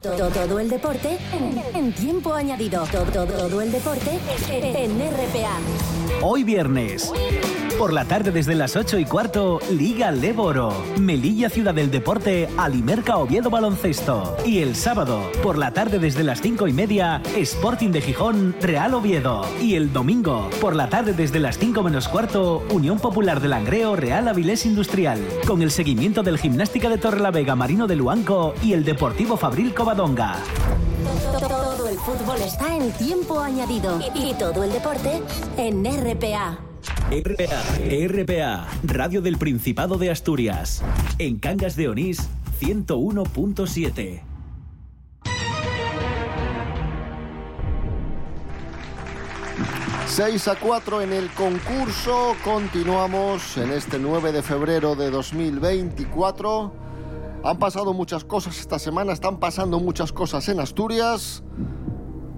Todo, 0.00 0.30
todo 0.30 0.58
el 0.60 0.70
deporte 0.70 1.18
en, 1.34 1.76
en 1.76 1.92
tiempo 1.92 2.32
añadido. 2.32 2.86
Todo, 2.90 3.04
todo, 3.04 3.26
todo 3.26 3.60
el 3.60 3.70
deporte 3.70 4.18
en 4.48 4.98
RPA. 4.98 5.58
Hoy 6.22 6.42
viernes. 6.42 7.12
Por 7.80 7.94
la 7.94 8.04
tarde 8.04 8.30
desde 8.30 8.54
las 8.54 8.76
8 8.76 8.98
y 8.98 9.06
cuarto, 9.06 9.58
Liga 9.70 10.10
Leboro. 10.10 10.70
Melilla 10.98 11.48
Ciudad 11.48 11.72
del 11.72 11.90
Deporte, 11.90 12.46
Alimerca 12.58 13.16
Oviedo 13.16 13.48
Baloncesto. 13.48 14.36
Y 14.44 14.58
el 14.58 14.76
sábado, 14.76 15.22
por 15.42 15.56
la 15.56 15.72
tarde 15.72 15.98
desde 15.98 16.22
las 16.22 16.42
5 16.42 16.68
y 16.68 16.74
media, 16.74 17.22
Sporting 17.34 17.88
de 17.88 18.02
Gijón, 18.02 18.54
Real 18.60 18.92
Oviedo. 18.92 19.46
Y 19.62 19.76
el 19.76 19.94
domingo, 19.94 20.50
por 20.60 20.76
la 20.76 20.90
tarde 20.90 21.14
desde 21.14 21.40
las 21.40 21.56
5 21.56 21.82
menos 21.82 22.06
cuarto, 22.06 22.62
Unión 22.70 22.98
Popular 22.98 23.40
de 23.40 23.48
Langreo, 23.48 23.96
Real 23.96 24.28
Avilés 24.28 24.66
Industrial. 24.66 25.18
Con 25.46 25.62
el 25.62 25.70
seguimiento 25.70 26.22
del 26.22 26.36
Gimnástica 26.36 26.90
de 26.90 26.98
Torrelavega, 26.98 27.56
Marino 27.56 27.86
de 27.86 27.96
Luanco 27.96 28.52
y 28.62 28.74
el 28.74 28.84
Deportivo 28.84 29.38
Fabril 29.38 29.72
Covadonga. 29.72 30.36
Todo, 31.32 31.88
el 31.88 31.96
fútbol 31.96 32.42
está 32.42 32.76
en 32.76 32.92
tiempo 32.92 33.40
añadido. 33.40 33.98
Y 34.14 34.34
todo 34.34 34.64
el 34.64 34.70
deporte 34.70 35.22
en 35.56 35.82
RPA. 35.82 36.69
RPA, 37.10 37.60
RPA, 38.06 38.68
Radio 38.84 39.20
del 39.20 39.36
Principado 39.36 39.98
de 39.98 40.12
Asturias. 40.12 40.80
En 41.18 41.40
Cangas 41.40 41.74
de 41.74 41.88
Onís, 41.88 42.30
101.7. 42.60 44.22
Seis 50.06 50.46
a 50.46 50.54
4 50.54 51.00
en 51.00 51.12
el 51.12 51.28
concurso. 51.30 52.36
Continuamos 52.44 53.56
en 53.56 53.72
este 53.72 53.98
9 53.98 54.30
de 54.30 54.42
febrero 54.42 54.94
de 54.94 55.10
2024. 55.10 56.72
Han 57.42 57.58
pasado 57.58 57.92
muchas 57.92 58.22
cosas 58.22 58.60
esta 58.60 58.78
semana, 58.78 59.12
están 59.12 59.40
pasando 59.40 59.80
muchas 59.80 60.12
cosas 60.12 60.48
en 60.48 60.60
Asturias. 60.60 61.42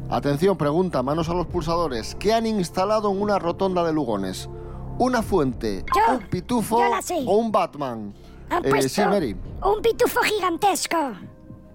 Atención, 0.08 0.56
pregunta, 0.56 1.02
manos 1.02 1.28
a 1.28 1.34
los 1.34 1.46
pulsadores. 1.46 2.14
¿Qué 2.14 2.32
han 2.32 2.46
instalado 2.46 3.10
en 3.10 3.20
una 3.20 3.38
rotonda 3.38 3.84
de 3.84 3.92
Lugones? 3.92 4.48
¿Una 5.02 5.20
fuente, 5.20 5.84
Yo, 5.96 6.14
un 6.14 6.28
pitufo 6.28 6.76
o 6.76 7.36
un 7.36 7.50
Batman? 7.50 8.14
Eh, 8.62 8.88
sí, 8.88 9.00
Mary. 9.00 9.34
un 9.64 9.82
pitufo 9.82 10.20
gigantesco. 10.20 10.96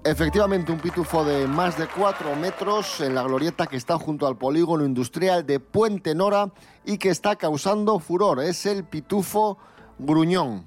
Efectivamente, 0.02 0.72
un 0.72 0.80
pitufo 0.80 1.26
de 1.26 1.46
más 1.46 1.78
de 1.78 1.90
4 1.90 2.38
metros 2.38 3.02
en 3.02 3.14
la 3.14 3.24
glorieta 3.24 3.68
que 3.68 3.76
está 3.76 3.98
junto 3.98 4.28
al 4.28 4.38
polígono 4.38 4.86
industrial 4.86 5.46
de 5.46 5.60
Puente 5.60 6.16
Nora 6.16 6.54
y 6.86 6.98
que 6.98 7.10
está 7.10 7.36
causando 7.36 8.00
furor. 8.00 8.42
Es 8.42 8.66
el 8.66 8.86
pitufo 8.86 9.58
gruñón. 10.00 10.66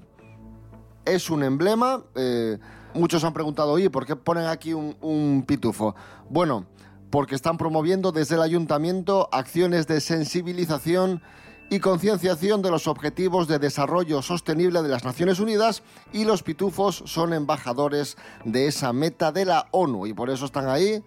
Es 1.03 1.31
un 1.31 1.41
emblema. 1.41 2.03
eh, 2.13 2.59
muchos 2.93 3.23
han 3.23 3.33
preguntado, 3.33 3.71
oye, 3.71 3.89
¿por 3.89 4.05
qué 4.05 4.15
ponen 4.15 4.45
aquí 4.45 4.75
un, 4.75 4.95
un 5.01 5.45
pitufo? 5.47 5.95
Bueno, 6.29 6.67
porque 7.09 7.33
están 7.33 7.57
promoviendo 7.57 8.11
desde 8.11 8.35
el 8.35 8.43
ayuntamiento 8.43 9.29
acciones 9.31 9.87
de 9.87 9.99
sensibilización 9.99 11.23
y 11.71 11.79
concienciación 11.79 12.61
de 12.61 12.69
los 12.69 12.85
objetivos 12.85 13.47
de 13.47 13.57
desarrollo 13.57 14.21
sostenible 14.21 14.81
de 14.81 14.89
las 14.89 15.05
Naciones 15.05 15.39
Unidas 15.39 15.83
y 16.11 16.25
los 16.25 16.43
pitufos 16.43 17.01
son 17.05 17.31
embajadores 17.31 18.17
de 18.43 18.67
esa 18.67 18.91
meta 18.91 19.31
de 19.31 19.45
la 19.45 19.67
ONU 19.71 20.05
y 20.05 20.13
por 20.13 20.29
eso 20.29 20.43
están 20.43 20.67
ahí. 20.67 21.01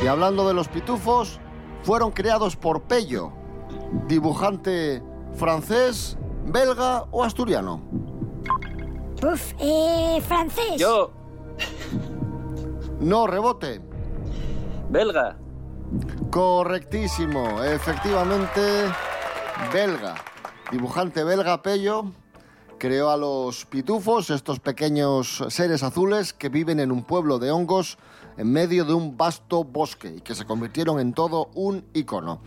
Y 0.00 0.06
hablando 0.06 0.46
de 0.46 0.54
los 0.54 0.68
pitufos, 0.68 1.40
fueron 1.82 2.12
creados 2.12 2.54
por 2.54 2.82
Pello, 2.82 3.32
dibujante 4.06 5.02
francés, 5.34 6.16
belga 6.46 7.06
o 7.10 7.24
asturiano. 7.24 7.82
Uf, 9.20 9.52
eh, 9.58 10.22
francés. 10.28 10.76
Yo, 10.78 11.10
No, 13.00 13.26
rebote. 13.26 13.80
belga. 14.90 15.36
Correctísimo, 16.30 17.64
efectivamente, 17.64 18.60
belga. 19.72 20.14
Dibujante 20.70 21.24
belga 21.24 21.62
Pello, 21.62 22.12
creó 22.78 23.10
a 23.10 23.16
los 23.16 23.66
pitufos, 23.66 24.30
estos 24.30 24.60
pequeños 24.60 25.44
seres 25.48 25.82
azules 25.82 26.32
que 26.32 26.48
viven 26.48 26.80
en 26.80 26.92
un 26.92 27.04
pueblo 27.04 27.38
de 27.38 27.50
hongos 27.50 27.98
en 28.36 28.52
medio 28.52 28.84
de 28.84 28.94
un 28.94 29.16
vasto 29.16 29.64
bosque 29.64 30.16
y 30.16 30.20
que 30.20 30.34
se 30.34 30.44
convirtieron 30.44 31.00
en 31.00 31.12
todo 31.12 31.50
un 31.54 31.84
icono. 31.92 32.40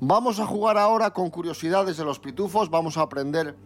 Vamos 0.00 0.40
a 0.40 0.46
jugar 0.46 0.78
ahora 0.78 1.10
con 1.10 1.30
curiosidades 1.30 1.96
de 1.96 2.04
los 2.04 2.18
pitufos, 2.18 2.70
vamos 2.70 2.96
a 2.96 3.02
aprender, 3.02 3.56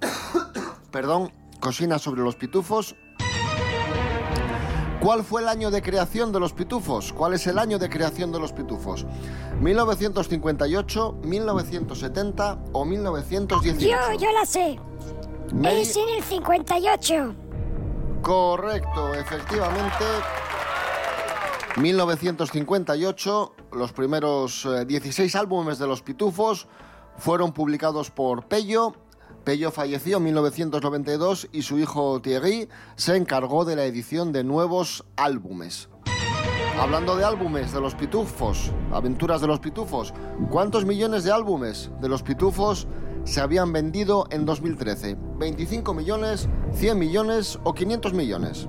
perdón, 0.90 1.32
cocinas 1.60 2.02
sobre 2.02 2.22
los 2.22 2.36
pitufos. 2.36 2.96
¿Cuál 5.00 5.22
fue 5.22 5.42
el 5.42 5.48
año 5.48 5.70
de 5.70 5.80
creación 5.80 6.32
de 6.32 6.40
los 6.40 6.52
pitufos? 6.52 7.12
¿Cuál 7.12 7.34
es 7.34 7.46
el 7.46 7.58
año 7.58 7.78
de 7.78 7.88
creación 7.88 8.32
de 8.32 8.40
los 8.40 8.52
pitufos? 8.52 9.06
¿1958, 9.60 11.20
1970 11.22 12.58
o 12.72 12.84
1918? 12.84 13.78
Yo, 13.78 14.18
yo 14.18 14.32
la 14.32 14.44
sé. 14.44 14.78
Es 15.64 15.96
en 15.96 16.08
el 16.08 16.22
58. 16.22 17.34
Correcto, 18.22 19.14
efectivamente. 19.14 20.04
1958, 21.76 23.54
los 23.72 23.92
primeros 23.92 24.64
eh, 24.66 24.84
16 24.84 25.34
álbumes 25.36 25.78
de 25.78 25.86
los 25.86 26.02
Pitufos 26.02 26.66
fueron 27.16 27.52
publicados 27.52 28.10
por 28.10 28.46
Pello. 28.46 28.94
Pello 29.48 29.70
falleció 29.70 30.18
en 30.18 30.24
1992 30.24 31.48
y 31.52 31.62
su 31.62 31.78
hijo 31.78 32.20
Thierry 32.20 32.68
se 32.96 33.16
encargó 33.16 33.64
de 33.64 33.76
la 33.76 33.86
edición 33.86 34.30
de 34.30 34.44
nuevos 34.44 35.06
álbumes. 35.16 35.88
Hablando 36.78 37.16
de 37.16 37.24
álbumes 37.24 37.72
de 37.72 37.80
los 37.80 37.94
Pitufos, 37.94 38.70
aventuras 38.92 39.40
de 39.40 39.46
los 39.46 39.58
Pitufos, 39.58 40.12
¿cuántos 40.50 40.84
millones 40.84 41.24
de 41.24 41.32
álbumes 41.32 41.90
de 41.98 42.10
los 42.10 42.22
Pitufos 42.22 42.88
se 43.24 43.40
habían 43.40 43.72
vendido 43.72 44.26
en 44.30 44.44
2013? 44.44 45.16
¿25 45.16 45.96
millones, 45.96 46.46
100 46.74 46.98
millones 46.98 47.58
o 47.64 47.72
500 47.72 48.12
millones? 48.12 48.66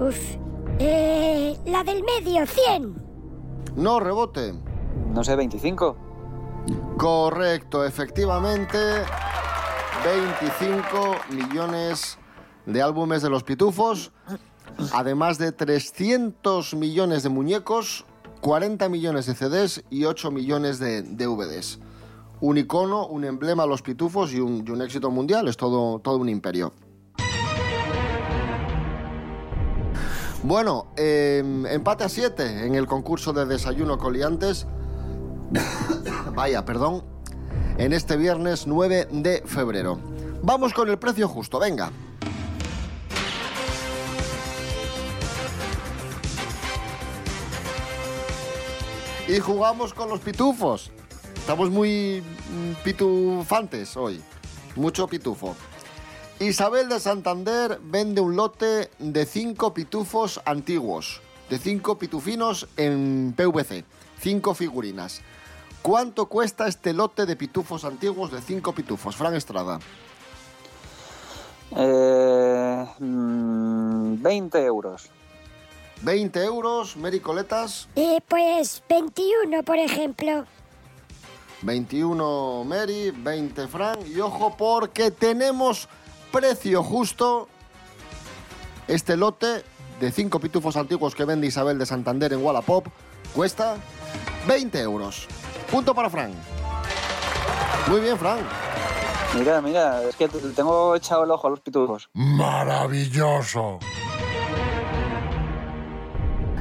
Uf. 0.00 0.38
Eh, 0.78 1.54
la 1.66 1.84
del 1.84 2.02
medio, 2.02 2.46
100. 2.46 2.94
No, 3.76 4.00
rebote. 4.00 4.54
No 5.12 5.22
sé, 5.22 5.36
25. 5.36 5.98
Correcto, 6.96 7.84
efectivamente. 7.84 8.78
25 10.06 11.16
millones 11.30 12.16
de 12.64 12.80
álbumes 12.80 13.22
de 13.22 13.28
los 13.28 13.42
Pitufos, 13.42 14.12
además 14.92 15.36
de 15.36 15.50
300 15.50 16.74
millones 16.74 17.24
de 17.24 17.28
muñecos, 17.28 18.06
40 18.40 18.88
millones 18.88 19.26
de 19.26 19.34
CDs 19.34 19.82
y 19.90 20.04
8 20.04 20.30
millones 20.30 20.78
de 20.78 21.02
DVDs. 21.02 21.80
Un 22.40 22.56
icono, 22.56 23.08
un 23.08 23.24
emblema 23.24 23.64
a 23.64 23.66
los 23.66 23.82
Pitufos 23.82 24.32
y 24.32 24.38
un, 24.38 24.80
éxito 24.80 25.10
mundial, 25.10 25.48
es 25.48 25.56
todo, 25.56 25.98
todo 25.98 26.18
un 26.18 26.28
imperio. 26.28 26.72
Bueno, 30.44 30.86
eh, 30.96 31.42
empate 31.68 32.04
a 32.04 32.08
7 32.08 32.64
en 32.64 32.76
el 32.76 32.86
concurso 32.86 33.32
de 33.32 33.44
desayuno 33.44 33.98
coliantes. 33.98 34.68
Vaya, 36.36 36.64
perdón. 36.64 37.15
En 37.78 37.92
este 37.92 38.16
viernes 38.16 38.66
9 38.66 39.08
de 39.10 39.42
febrero. 39.42 40.00
Vamos 40.42 40.72
con 40.72 40.88
el 40.88 40.98
precio 40.98 41.28
justo, 41.28 41.58
venga. 41.58 41.90
Y 49.28 49.38
jugamos 49.40 49.92
con 49.92 50.08
los 50.08 50.20
pitufos. 50.20 50.90
Estamos 51.34 51.68
muy 51.70 52.22
mm, 52.22 52.82
pitufantes 52.82 53.94
hoy. 53.98 54.22
Mucho 54.74 55.06
pitufo. 55.06 55.54
Isabel 56.40 56.88
de 56.88 56.98
Santander 56.98 57.78
vende 57.82 58.22
un 58.22 58.36
lote 58.36 58.90
de 58.98 59.26
cinco 59.26 59.74
pitufos 59.74 60.40
antiguos, 60.46 61.20
de 61.50 61.58
cinco 61.58 61.98
pitufinos 61.98 62.68
en 62.78 63.34
PVC, 63.36 63.84
cinco 64.20 64.54
figurinas. 64.54 65.20
¿Cuánto 65.86 66.26
cuesta 66.26 66.66
este 66.66 66.92
lote 66.92 67.26
de 67.26 67.36
pitufos 67.36 67.84
antiguos 67.84 68.32
de 68.32 68.42
cinco 68.42 68.72
pitufos? 68.72 69.14
Fran 69.14 69.36
Estrada. 69.36 69.78
Eh, 71.76 72.86
mm, 72.98 74.20
20 74.20 74.64
euros. 74.64 75.08
20 76.02 76.44
euros, 76.44 76.96
Mary 76.96 77.20
Coletas. 77.20 77.88
Eh, 77.94 78.20
pues 78.26 78.82
21, 78.88 79.62
por 79.62 79.78
ejemplo. 79.78 80.44
21 81.62 82.64
Mary, 82.64 83.12
20 83.12 83.68
Fran. 83.68 83.96
Y 84.12 84.18
ojo 84.18 84.56
porque 84.56 85.12
tenemos 85.12 85.88
precio 86.32 86.82
justo. 86.82 87.46
Este 88.88 89.16
lote 89.16 89.62
de 90.00 90.10
5 90.10 90.40
pitufos 90.40 90.76
antiguos 90.76 91.14
que 91.14 91.24
vende 91.24 91.46
Isabel 91.46 91.78
de 91.78 91.86
Santander 91.86 92.32
en 92.32 92.42
Wallapop 92.44 92.88
cuesta 93.32 93.76
20 94.48 94.80
euros. 94.80 95.28
Punto 95.70 95.94
para 95.94 96.08
Fran. 96.10 96.32
Muy 97.88 98.00
bien, 98.00 98.16
Fran. 98.18 98.38
Mira, 99.36 99.60
mira, 99.60 100.02
es 100.04 100.16
que 100.16 100.28
te- 100.28 100.38
tengo 100.38 100.94
echado 100.94 101.24
el 101.24 101.30
ojo 101.30 101.46
a 101.46 101.50
los 101.50 101.60
pitufos. 101.60 102.08
Maravilloso. 102.14 103.78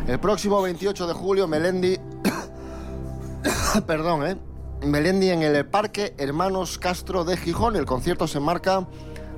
El 0.08 0.20
próximo 0.20 0.62
28 0.62 1.08
de 1.08 1.14
julio, 1.14 1.48
Melendi. 1.48 1.98
Perdón, 3.88 4.26
¿eh? 4.28 4.38
Melendi 4.84 5.30
en 5.30 5.42
el 5.42 5.66
Parque 5.66 6.14
Hermanos 6.18 6.78
Castro 6.78 7.24
de 7.24 7.38
Gijón. 7.38 7.76
El 7.76 7.86
concierto 7.86 8.28
se 8.28 8.38
enmarca 8.40 8.88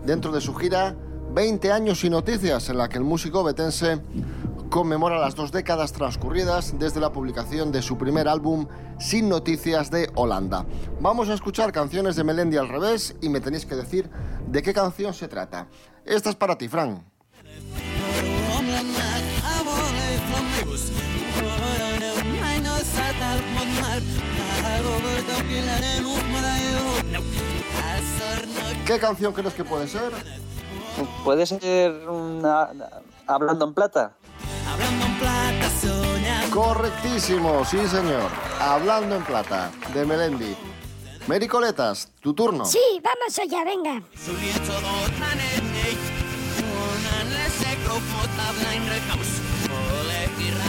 dentro 0.04 0.32
de 0.32 0.42
su 0.42 0.54
gira 0.56 0.96
20 1.32 1.72
años 1.72 2.04
y 2.04 2.10
noticias, 2.10 2.70
en 2.70 2.78
la 2.78 2.90
que 2.90 2.98
el 2.98 3.04
músico 3.04 3.44
betense 3.44 4.02
conmemora 4.70 5.20
las 5.20 5.36
dos 5.36 5.52
décadas 5.52 5.94
transcurridas 5.94 6.78
desde 6.78 7.00
la 7.00 7.12
publicación 7.12 7.72
de 7.72 7.82
su 7.82 7.98
primer 7.98 8.28
álbum 8.28 8.68
Sin 9.00 9.30
Noticias 9.30 9.90
de 9.92 10.10
Holanda. 10.16 10.66
Vamos 11.00 11.30
a 11.30 11.34
escuchar 11.34 11.72
canciones 11.72 12.16
de 12.16 12.24
Melendi 12.24 12.58
al 12.58 12.70
revés 12.70 13.16
y 13.22 13.30
me 13.30 13.40
tenéis 13.40 13.66
que 13.66 13.76
decir 13.76 14.10
de 14.48 14.62
qué 14.62 14.74
canción 14.74 15.14
se 15.14 15.28
trata. 15.28 15.68
Esta 16.06 16.30
es 16.30 16.36
para 16.36 16.58
ti, 16.58 16.68
Fran. 16.68 17.04
¿Qué 28.86 29.00
canción 29.00 29.34
crees 29.34 29.54
que 29.54 29.66
puede 29.66 29.88
ser? 29.88 30.14
¿Puede 31.24 31.46
ser. 31.46 31.62
Hablando 33.28 33.66
en 33.66 33.74
plata? 33.74 34.16
Correctísimo, 36.52 37.64
sí 37.66 37.78
señor. 37.88 38.32
Hablando 38.60 39.16
en 39.16 39.24
plata, 39.24 39.72
de 39.94 40.06
Melendi. 40.06 40.56
Mary 41.28 41.48
Coletas, 41.48 42.10
tu 42.22 42.34
turno. 42.34 42.66
Sí, 42.66 43.02
vamos 43.04 43.38
allá, 43.38 43.64
venga. 43.64 44.02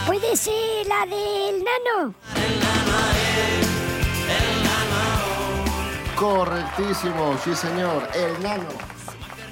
¿Puede 0.05 0.35
ser 0.35 0.87
la 0.87 1.05
del 1.05 1.63
nano? 1.63 2.13
Correctísimo, 6.15 7.37
sí 7.43 7.55
señor. 7.55 8.07
El 8.13 8.43
nano. 8.43 8.67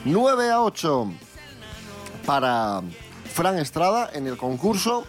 9 0.03 0.51
a 0.51 0.62
8 0.62 1.12
para 2.25 2.81
Fran 3.38 3.60
Estrada 3.60 4.10
en 4.13 4.26
el 4.26 4.36
concurso. 4.36 5.06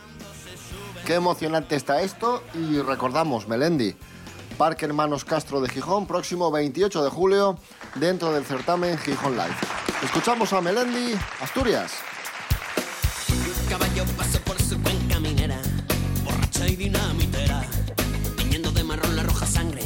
Qué 1.06 1.14
emocionante 1.14 1.76
está 1.76 2.02
esto. 2.02 2.42
Y 2.52 2.78
recordamos, 2.82 3.48
Melendi, 3.48 3.96
Parque 4.58 4.84
Hermanos 4.84 5.24
Castro 5.24 5.62
de 5.62 5.70
Gijón, 5.70 6.06
próximo 6.06 6.50
28 6.50 7.04
de 7.04 7.08
julio, 7.08 7.58
dentro 7.94 8.30
del 8.34 8.44
certamen 8.44 8.98
Gijón 8.98 9.32
Live. 9.32 9.56
Escuchamos 10.02 10.52
a 10.52 10.60
Melendi, 10.60 11.14
Asturias. 11.40 11.90
Caballo 13.70 14.04
pasó 14.14 14.38
por 14.40 14.60
su 14.60 14.78
cuenca 14.82 15.18
minera, 15.20 15.62
borracha 16.22 16.68
y 16.68 16.76
dinamitera, 16.76 17.64
tiñendo 18.36 18.70
de 18.72 18.84
marrón 18.84 19.16
la 19.16 19.22
roja 19.22 19.46
sangre 19.46 19.84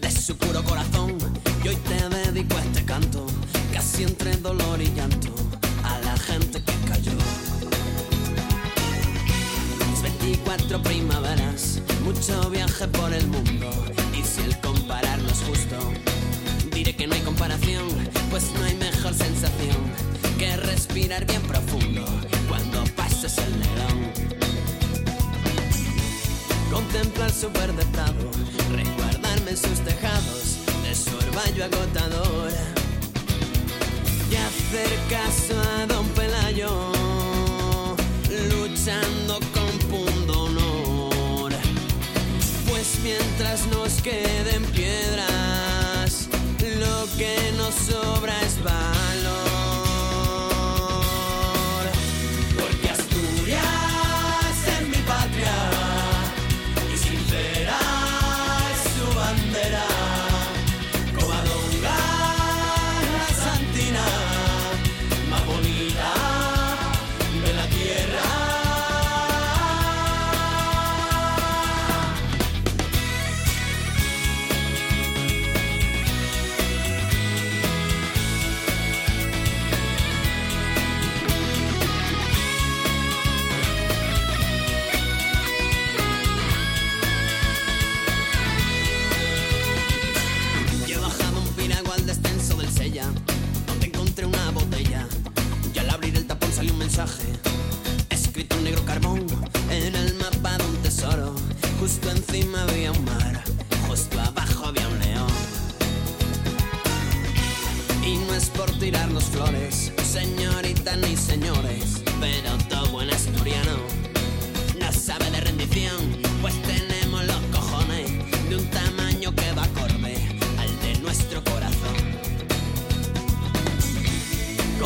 de 0.00 0.10
su 0.12 0.38
puro 0.38 0.62
corazón. 0.62 1.18
Y 1.64 1.68
hoy 1.70 1.76
te 1.76 2.08
dedico 2.08 2.56
a 2.56 2.60
este 2.60 2.84
canto, 2.84 3.26
casi 3.72 4.04
entre 4.04 4.36
dolor 4.36 4.80
y 4.80 4.94
llanto, 4.94 5.34
a 5.82 5.98
la 5.98 6.16
gente 6.18 6.62
que 6.62 6.77
Mis 10.28 10.36
24 10.36 10.82
primaveras, 10.82 11.80
mucho 12.04 12.50
viaje 12.50 12.86
por 12.88 13.14
el 13.14 13.26
mundo, 13.28 13.70
y 14.12 14.22
si 14.22 14.42
el 14.42 14.60
compararlo 14.60 15.26
es 15.30 15.38
justo, 15.38 15.76
diré 16.74 16.94
que 16.94 17.06
no 17.06 17.14
hay 17.14 17.22
comparación, 17.22 17.88
pues 18.28 18.52
no 18.52 18.64
hay 18.66 18.74
mejor 18.74 19.14
sensación 19.14 19.78
que 20.38 20.54
respirar 20.58 21.24
bien 21.24 21.40
profundo 21.44 22.04
cuando 22.46 22.84
pases 22.94 23.38
el 23.38 23.58
nerón. 23.58 24.12
Contemplar 26.70 27.32
su 27.32 27.50
verde 27.50 27.86
prado, 27.94 28.30
resguardarme 28.70 29.52
en 29.52 29.56
sus 29.56 29.80
tejados 29.80 30.58
de 30.82 30.94
su 30.94 31.16
orvallo 31.16 31.64
agotador. 31.64 32.52
hacer 34.28 34.90
caso 35.08 35.58
a 35.58 35.86
Don 35.86 36.06
Pelayo, 36.08 36.92
luchando 38.50 39.40
con 39.54 39.57
mientras 43.08 43.66
nos 43.68 44.02
queden 44.02 44.64
piedras, 44.72 46.28
lo 46.78 47.06
que 47.16 47.36
nos 47.56 47.74
sobra 47.74 48.34
es 48.42 48.62
valor. 48.62 49.47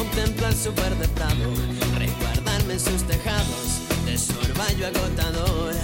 Contempla 0.03 0.49
el 0.49 0.57
superdetado, 0.57 1.55
resguardarme 1.97 2.73
en 2.73 2.81
sus 2.81 3.05
tejados 3.05 3.79
de 4.05 4.19
su 4.19 4.37
orvallo 4.37 4.89
agotador. 4.89 5.75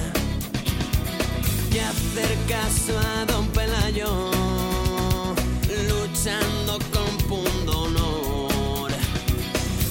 Y 1.73 1.79
hacer 1.79 2.37
caso 2.49 2.99
a 2.99 3.25
Don 3.27 3.47
Pelayo, 3.51 4.33
luchando 5.89 6.81
con 6.93 7.29
punto 7.29 7.83
honor. 7.83 8.91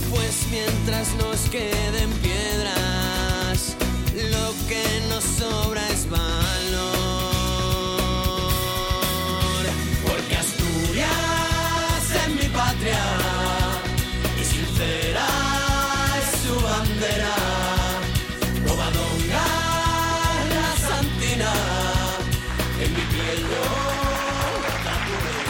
Pues 0.09 0.45
mientras 0.51 1.13
nos 1.15 1.49
queden 1.49 2.11
piedras, 2.21 3.77
lo 4.13 4.67
que 4.67 4.83
nos 5.07 5.23
sobra 5.23 5.87
es 5.87 6.09
valor. 6.09 6.46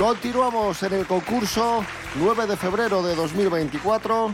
Continuamos 0.08 0.82
en 0.84 0.94
el 0.94 1.06
concurso 1.06 1.84
9 2.16 2.48
de 2.48 2.56
febrero 2.56 3.04
de 3.04 3.14
2024. 3.14 4.34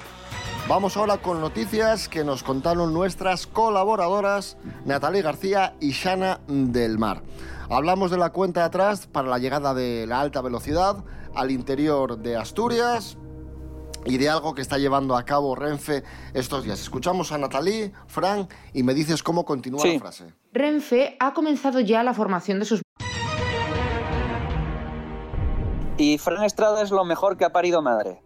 Vamos 0.70 0.96
ahora 0.96 1.18
con 1.18 1.42
noticias 1.42 2.08
que 2.08 2.24
nos 2.24 2.44
contaron 2.44 2.94
nuestras 2.94 3.48
colaboradoras 3.48 4.56
Natalie 4.86 5.24
García 5.24 5.76
y 5.80 5.90
Shana 5.90 6.42
del 6.46 7.00
Mar. 7.00 7.24
Hablamos 7.72 8.12
de 8.12 8.20
la 8.20 8.30
cuenta 8.30 8.66
atrás 8.66 9.08
para 9.08 9.28
la 9.30 9.40
llegada 9.40 9.74
de 9.74 10.06
la 10.06 10.22
alta 10.22 10.42
velocidad 10.42 11.04
al 11.34 11.50
interior 11.50 12.20
de 12.20 12.38
Asturias 12.38 13.18
y 14.06 14.20
de 14.20 14.30
algo 14.30 14.54
que 14.54 14.62
está 14.62 14.78
llevando 14.78 15.18
a 15.18 15.26
cabo 15.26 15.56
Renfe 15.56 16.04
estos 16.36 16.66
días. 16.66 16.82
Escuchamos 16.82 17.32
a 17.32 17.40
Natalie, 17.40 17.94
Fran, 18.06 18.48
y 18.74 18.84
me 18.84 18.94
dices 18.94 19.24
cómo 19.24 19.44
continúa 19.44 19.84
la 19.84 20.00
frase. 20.00 20.36
Renfe 20.54 21.18
ha 21.20 21.34
comenzado 21.34 21.80
ya 21.80 22.04
la 22.04 22.14
formación 22.14 22.60
de 22.60 22.66
sus 22.66 22.83
Y 25.98 26.18
Fran 26.18 26.44
Estrada 26.44 26.82
es 26.82 26.92
lo 26.92 27.06
mejor 27.06 27.38
que 27.38 27.46
ha 27.46 27.52
parido 27.52 27.82
madre. 27.82 28.22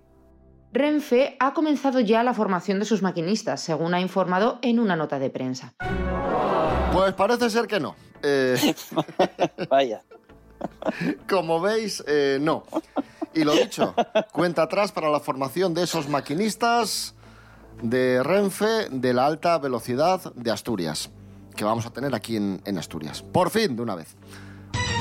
Renfe 0.71 1.35
ha 1.39 1.53
comenzado 1.53 1.99
ya 1.99 2.23
la 2.23 2.33
formación 2.33 2.79
de 2.79 2.85
sus 2.85 3.01
maquinistas, 3.01 3.61
según 3.61 3.93
ha 3.93 3.99
informado 3.99 4.59
en 4.61 4.79
una 4.79 4.95
nota 4.95 5.19
de 5.19 5.29
prensa. 5.29 5.73
Pues 6.93 7.13
parece 7.13 7.49
ser 7.49 7.67
que 7.67 7.79
no. 7.79 7.95
Eh, 8.23 8.75
Vaya. 9.69 10.01
Como 11.29 11.59
veis, 11.61 12.03
eh, 12.07 12.37
no. 12.41 12.63
Y 13.33 13.43
lo 13.43 13.53
dicho, 13.53 13.93
cuenta 14.31 14.63
atrás 14.63 14.91
para 14.91 15.09
la 15.09 15.19
formación 15.19 15.73
de 15.73 15.83
esos 15.83 16.07
maquinistas 16.09 17.15
de 17.81 18.23
Renfe 18.23 18.89
de 18.89 19.13
la 19.13 19.25
alta 19.25 19.57
velocidad 19.59 20.33
de 20.33 20.51
Asturias, 20.51 21.11
que 21.55 21.63
vamos 21.63 21.85
a 21.85 21.91
tener 21.91 22.15
aquí 22.15 22.37
en, 22.37 22.61
en 22.65 22.77
Asturias. 22.77 23.21
Por 23.21 23.49
fin, 23.49 23.75
de 23.75 23.81
una 23.83 23.95
vez. 23.95 24.15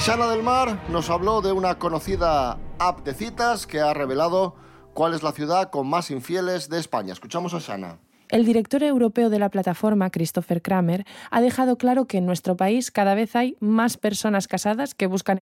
Shana 0.06 0.28
del 0.28 0.42
Mar 0.42 0.80
nos 0.88 1.10
habló 1.10 1.40
de 1.40 1.52
una 1.52 1.78
conocida 1.78 2.58
app 2.78 3.04
de 3.04 3.12
citas 3.12 3.66
que 3.66 3.80
ha 3.80 3.92
revelado 3.92 4.54
cuál 4.94 5.14
es 5.14 5.22
la 5.22 5.32
ciudad 5.32 5.70
con 5.70 5.88
más 5.88 6.10
infieles 6.10 6.68
de 6.68 6.78
España. 6.78 7.12
Escuchamos 7.12 7.54
a 7.54 7.58
Shana. 7.58 7.98
El 8.28 8.44
director 8.44 8.82
europeo 8.82 9.30
de 9.30 9.38
la 9.38 9.50
plataforma, 9.50 10.10
Christopher 10.10 10.62
Kramer, 10.62 11.04
ha 11.30 11.40
dejado 11.40 11.76
claro 11.76 12.06
que 12.06 12.18
en 12.18 12.26
nuestro 12.26 12.56
país 12.56 12.90
cada 12.90 13.14
vez 13.14 13.36
hay 13.36 13.56
más 13.60 13.96
personas 13.96 14.48
casadas 14.48 14.94
que 14.94 15.06
buscan... 15.06 15.38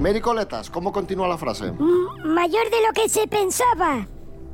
Mary 0.00 0.20
Coletas, 0.20 0.70
¿cómo 0.70 0.92
continúa 0.92 1.26
la 1.26 1.38
frase? 1.38 1.72
Mayor 1.72 2.70
de 2.70 2.86
lo 2.86 2.92
que 2.94 3.08
se 3.08 3.26
pensaba. 3.26 4.06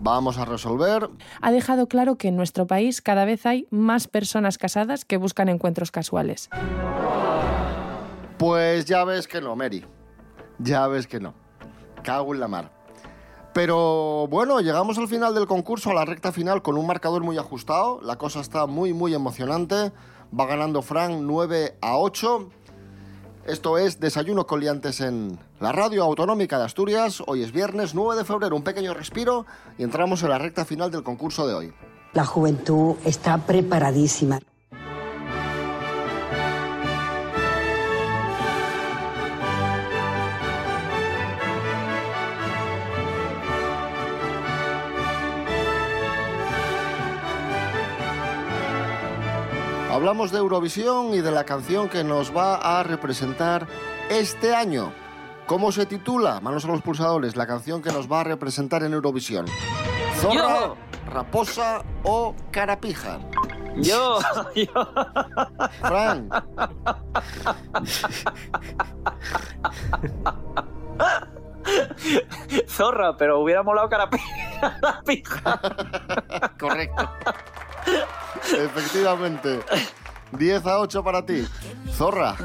Vamos 0.04 0.36
a 0.36 0.44
resolver. 0.44 1.08
Ha 1.40 1.50
dejado 1.50 1.88
claro 1.88 2.16
que 2.16 2.28
en 2.28 2.36
nuestro 2.36 2.66
país 2.66 3.00
cada 3.00 3.24
vez 3.24 3.46
hay 3.46 3.66
más 3.70 4.06
personas 4.06 4.58
casadas 4.58 5.06
que 5.06 5.16
buscan 5.16 5.48
encuentros 5.48 5.90
casuales. 5.90 6.50
Pues 8.36 8.84
ya 8.84 9.02
ves 9.04 9.26
que 9.26 9.40
no, 9.40 9.56
Mary. 9.56 9.82
Ya 10.58 10.86
ves 10.88 11.06
que 11.06 11.20
no. 11.20 11.32
Cago 12.02 12.34
en 12.34 12.40
la 12.40 12.48
mar. 12.48 12.70
Pero 13.54 14.28
bueno, 14.28 14.60
llegamos 14.60 14.98
al 14.98 15.08
final 15.08 15.34
del 15.34 15.46
concurso, 15.46 15.90
a 15.90 15.94
la 15.94 16.04
recta 16.04 16.32
final, 16.32 16.60
con 16.60 16.76
un 16.76 16.86
marcador 16.86 17.22
muy 17.22 17.38
ajustado. 17.38 18.02
La 18.02 18.16
cosa 18.16 18.40
está 18.40 18.66
muy, 18.66 18.92
muy 18.92 19.14
emocionante. 19.14 19.90
Va 20.38 20.44
ganando 20.44 20.82
Frank 20.82 21.14
9 21.18 21.78
a 21.80 21.96
8. 21.96 22.50
Esto 23.46 23.76
es 23.76 24.00
Desayuno 24.00 24.46
con 24.46 24.60
Liantes 24.60 25.02
en 25.02 25.38
la 25.60 25.70
radio 25.70 26.02
autonómica 26.04 26.58
de 26.58 26.64
Asturias. 26.64 27.22
Hoy 27.26 27.42
es 27.42 27.52
viernes 27.52 27.94
9 27.94 28.16
de 28.16 28.24
febrero, 28.24 28.56
un 28.56 28.62
pequeño 28.62 28.94
respiro 28.94 29.44
y 29.76 29.82
entramos 29.82 30.22
en 30.22 30.30
la 30.30 30.38
recta 30.38 30.64
final 30.64 30.90
del 30.90 31.02
concurso 31.02 31.46
de 31.46 31.52
hoy. 31.52 31.72
La 32.14 32.24
juventud 32.24 32.96
está 33.04 33.36
preparadísima. 33.36 34.40
Hablamos 49.94 50.32
de 50.32 50.38
Eurovisión 50.38 51.14
y 51.14 51.20
de 51.20 51.30
la 51.30 51.44
canción 51.44 51.88
que 51.88 52.02
nos 52.02 52.36
va 52.36 52.56
a 52.56 52.82
representar 52.82 53.68
este 54.10 54.52
año. 54.52 54.92
¿Cómo 55.46 55.70
se 55.70 55.86
titula? 55.86 56.40
Manos 56.40 56.64
a 56.64 56.68
los 56.68 56.82
pulsadores, 56.82 57.36
la 57.36 57.46
canción 57.46 57.80
que 57.80 57.92
nos 57.92 58.10
va 58.10 58.22
a 58.22 58.24
representar 58.24 58.82
en 58.82 58.92
Eurovisión. 58.92 59.46
Zorra, 60.16 60.74
raposa 61.06 61.84
o 62.02 62.34
carapija. 62.50 63.20
Yo, 63.76 64.18
yo. 64.56 64.88
Fran. 65.78 66.28
Zorra, 72.66 73.16
pero 73.16 73.38
hubiera 73.38 73.62
molado 73.62 73.88
carapija. 73.88 74.80
Correcto. 76.58 77.10
Efectivamente. 78.58 79.60
10 80.32 80.66
a 80.66 80.80
8 80.80 81.04
para 81.04 81.24
ti. 81.24 81.46
Zorra. 81.92 82.36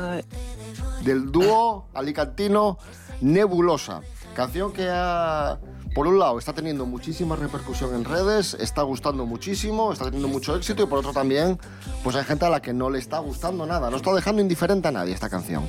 Del 1.04 1.32
dúo 1.32 1.88
alicantino 1.93 2.78
Nebulosa. 3.21 4.02
Canción 4.36 4.71
que 4.71 4.88
ha, 4.89 5.60
por 5.93 6.08
un 6.08 6.19
lado 6.19 6.39
está 6.39 6.54
teniendo 6.54 6.86
muchísima 6.86 7.36
repercusión 7.36 7.93
en 7.95 8.06
redes, 8.06 8.54
está 8.54 8.84
gustando 8.84 9.25
muchísimo, 9.25 9.91
está 9.91 10.06
teniendo 10.06 10.28
mucho 10.28 10.56
éxito 10.56 10.84
y 10.84 10.86
por 10.86 10.99
otro 10.99 11.12
también, 11.12 11.60
pues 12.04 12.15
hay 12.15 12.23
gente 12.23 12.45
a 12.45 12.49
la 12.49 12.62
que 12.62 12.73
no 12.73 12.89
le 12.89 12.99
está 12.99 13.19
gustando 13.19 13.65
nada, 13.65 13.89
no 13.89 13.97
está 13.97 14.13
dejando 14.13 14.41
indiferente 14.41 14.88
a 14.88 14.91
nadie 14.91 15.13
esta 15.13 15.30
canción. 15.30 15.67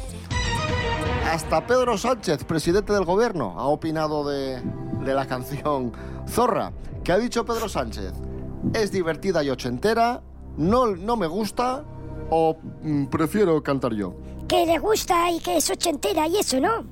Hasta 1.32 1.66
Pedro 1.66 1.96
Sánchez, 1.96 2.44
presidente 2.44 2.92
del 2.92 3.04
gobierno, 3.04 3.58
ha 3.58 3.66
opinado 3.66 4.28
de, 4.28 4.62
de 5.04 5.14
la 5.14 5.26
canción 5.26 5.92
Zorra. 6.28 6.72
¿Qué 7.02 7.12
ha 7.12 7.18
dicho 7.18 7.44
Pedro 7.44 7.68
Sánchez? 7.68 8.12
Es 8.74 8.92
divertida 8.92 9.42
y 9.42 9.50
ochentera, 9.50 10.22
no, 10.56 10.86
no 10.94 11.16
me 11.16 11.26
gusta 11.26 11.84
o 12.30 12.56
mm, 12.82 13.06
prefiero 13.06 13.62
cantar 13.62 13.94
yo. 13.94 14.16
Que 14.48 14.66
le 14.66 14.78
gusta 14.78 15.30
y 15.30 15.40
que 15.40 15.56
es 15.56 15.70
ochentera 15.70 16.26
y 16.26 16.36
eso, 16.38 16.60
¿no? 16.60 16.84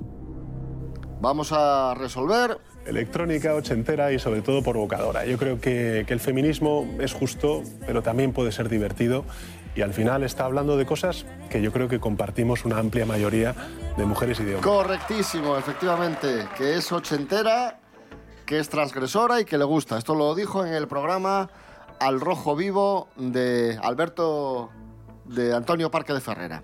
Vamos 1.21 1.53
a 1.53 1.95
resolver. 1.95 2.59
Electrónica, 2.87 3.55
ochentera 3.55 4.13
y 4.13 4.19
sobre 4.19 4.41
todo 4.41 4.63
provocadora. 4.63 5.27
Yo 5.27 5.37
creo 5.37 5.61
que, 5.61 6.05
que 6.07 6.15
el 6.15 6.21
feminismo 6.21 6.89
es 7.01 7.13
justo, 7.13 7.63
pero 7.87 8.03
también 8.03 8.33
puede 8.33 8.53
ser 8.53 8.69
divertido 8.69 9.25
y 9.79 9.83
al 9.83 9.93
final 9.93 10.25
está 10.25 10.45
hablando 10.45 10.77
de 10.77 10.87
cosas 10.87 11.25
que 11.51 11.63
yo 11.63 11.73
creo 11.73 11.89
que 11.89 12.01
compartimos 12.01 12.65
una 12.65 12.79
amplia 12.79 13.07
mayoría 13.07 13.55
de 13.97 14.07
mujeres 14.07 14.41
y 14.41 14.45
de 14.45 14.57
hombres. 14.57 14.73
Correctísimo, 14.73 15.57
efectivamente, 15.57 16.47
que 16.57 16.77
es 16.77 16.91
ochentera, 16.91 17.79
que 18.49 18.59
es 18.59 18.71
transgresora 18.71 19.43
y 19.43 19.45
que 19.45 19.59
le 19.59 19.65
gusta. 19.65 19.99
Esto 19.99 20.15
lo 20.15 20.35
dijo 20.35 20.65
en 20.65 20.73
el 20.73 20.89
programa 20.89 21.51
Al 22.01 22.19
Rojo 22.19 22.57
Vivo 22.57 23.09
de 23.17 23.79
Alberto, 23.83 24.71
de 25.27 25.55
Antonio 25.55 25.91
Parque 25.91 26.15
de 26.15 26.21
Ferrera. 26.23 26.63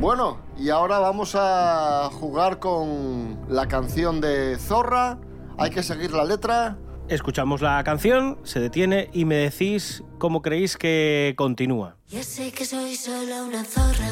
Bueno, 0.00 0.40
y 0.56 0.70
ahora 0.70 0.98
vamos 0.98 1.36
a 1.38 2.08
jugar 2.10 2.58
con 2.58 3.38
la 3.50 3.68
canción 3.68 4.22
de 4.22 4.56
Zorra. 4.56 5.18
Hay 5.58 5.70
que 5.70 5.82
seguir 5.82 6.12
la 6.12 6.24
letra. 6.24 6.78
Escuchamos 7.08 7.60
la 7.60 7.84
canción, 7.84 8.38
se 8.44 8.60
detiene 8.60 9.10
y 9.12 9.26
me 9.26 9.36
decís 9.36 10.02
cómo 10.18 10.40
creéis 10.40 10.78
que 10.78 11.34
continúa. 11.36 11.98
Ya 12.08 12.22
sé 12.22 12.50
que 12.50 12.64
soy 12.64 12.96
solo 12.96 13.44
una 13.44 13.62
zorra, 13.62 14.08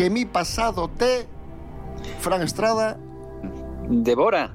Que 0.00 0.08
mi 0.08 0.24
pasado 0.24 0.88
te... 0.88 1.28
Fran 2.20 2.40
Estrada. 2.40 2.96
Devora. 3.86 4.54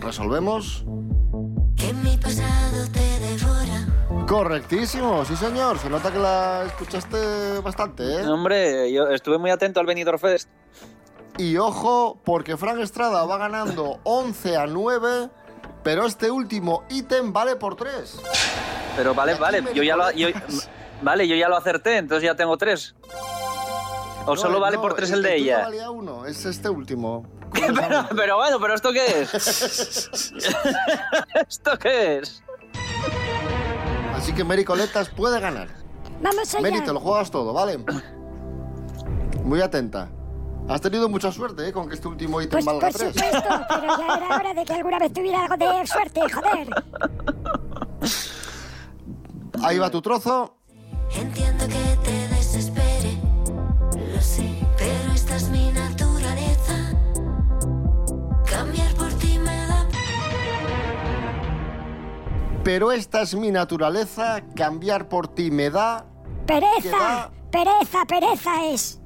Resolvemos. 0.00 0.84
que 1.76 1.92
mi 1.94 2.16
pasado 2.18 2.88
te 2.92 3.20
devora. 3.20 4.26
Correctísimo, 4.26 5.24
sí 5.24 5.36
señor. 5.36 5.78
Se 5.78 5.88
nota 5.88 6.10
que 6.10 6.18
la 6.18 6.64
escuchaste 6.66 7.60
bastante, 7.60 8.02
¿eh? 8.16 8.26
Hombre, 8.26 8.92
yo 8.92 9.06
estuve 9.10 9.38
muy 9.38 9.50
atento 9.52 9.78
al 9.78 9.86
Benidorm 9.86 10.18
Fest. 10.18 10.48
Y 11.38 11.56
ojo, 11.58 12.18
porque 12.24 12.56
Fran 12.56 12.80
Estrada 12.80 13.24
va 13.24 13.38
ganando 13.38 14.00
11 14.02 14.56
a 14.56 14.66
9, 14.66 15.30
pero 15.84 16.04
este 16.06 16.32
último 16.32 16.82
ítem 16.88 17.32
vale 17.32 17.54
por 17.54 17.76
3. 17.76 18.20
Pero 18.96 19.14
vale, 19.14 19.34
vale, 19.36 19.62
yo 19.72 19.84
ya 19.84 19.94
lo, 19.94 20.10
yo- 20.10 20.30
vale, 21.00 21.28
yo 21.28 21.36
ya 21.36 21.48
lo 21.48 21.56
acerté, 21.56 21.98
entonces 21.98 22.24
ya 22.24 22.34
tengo 22.34 22.56
tres. 22.58 22.96
O 24.26 24.36
solo 24.36 24.58
vale 24.60 24.78
por 24.78 24.94
tres 24.94 25.10
el 25.10 25.22
de 25.22 25.32
tuyo 25.32 25.42
ella. 25.44 25.58
valía 25.64 25.90
uno, 25.90 26.26
es 26.26 26.44
este 26.46 26.68
último. 26.68 27.26
pero, 27.52 28.06
pero 28.16 28.36
bueno, 28.36 28.58
pero 28.60 28.74
¿esto 28.74 28.92
qué 28.92 29.22
es? 29.22 29.34
¿Esto 31.48 31.78
qué 31.78 32.18
es? 32.18 32.42
Así 34.16 34.32
que 34.32 34.44
Mary 34.44 34.64
Coletas 34.64 35.08
puede 35.10 35.40
ganar. 35.40 35.68
Vamos 36.22 36.54
allá. 36.54 36.70
Mary, 36.70 36.82
te 36.84 36.92
lo 36.92 37.00
juegas 37.00 37.30
todo, 37.30 37.52
¿vale? 37.52 37.78
Muy 39.44 39.60
atenta. 39.60 40.08
Has 40.68 40.80
tenido 40.80 41.10
mucha 41.10 41.30
suerte, 41.30 41.68
¿eh? 41.68 41.72
Con 41.72 41.88
que 41.88 41.94
este 41.94 42.08
último 42.08 42.40
ítem 42.40 42.52
Pues 42.52 42.64
valga 42.64 42.88
por 42.88 42.96
3. 42.98 43.14
supuesto, 43.14 43.48
pero 43.68 43.98
ya 43.98 44.16
era 44.16 44.36
hora 44.36 44.54
de 44.54 44.64
que 44.64 44.72
alguna 44.72 44.98
vez 44.98 45.12
tuviera 45.12 45.44
algo 45.44 45.56
de 45.58 45.86
suerte, 45.86 46.20
joder. 46.32 46.68
Ahí 49.62 49.78
va 49.78 49.90
tu 49.90 50.00
trozo. 50.00 50.56
Entiendo 51.14 51.43
Pero 62.64 62.92
esta 62.92 63.20
es 63.20 63.34
mi 63.34 63.50
naturaleza, 63.50 64.42
cambiar 64.56 65.06
por 65.06 65.28
ti 65.28 65.50
me 65.50 65.68
da. 65.68 66.06
Pereza, 66.46 67.30
pereza, 67.52 68.06
pereza 68.08 68.64
es. 68.64 69.00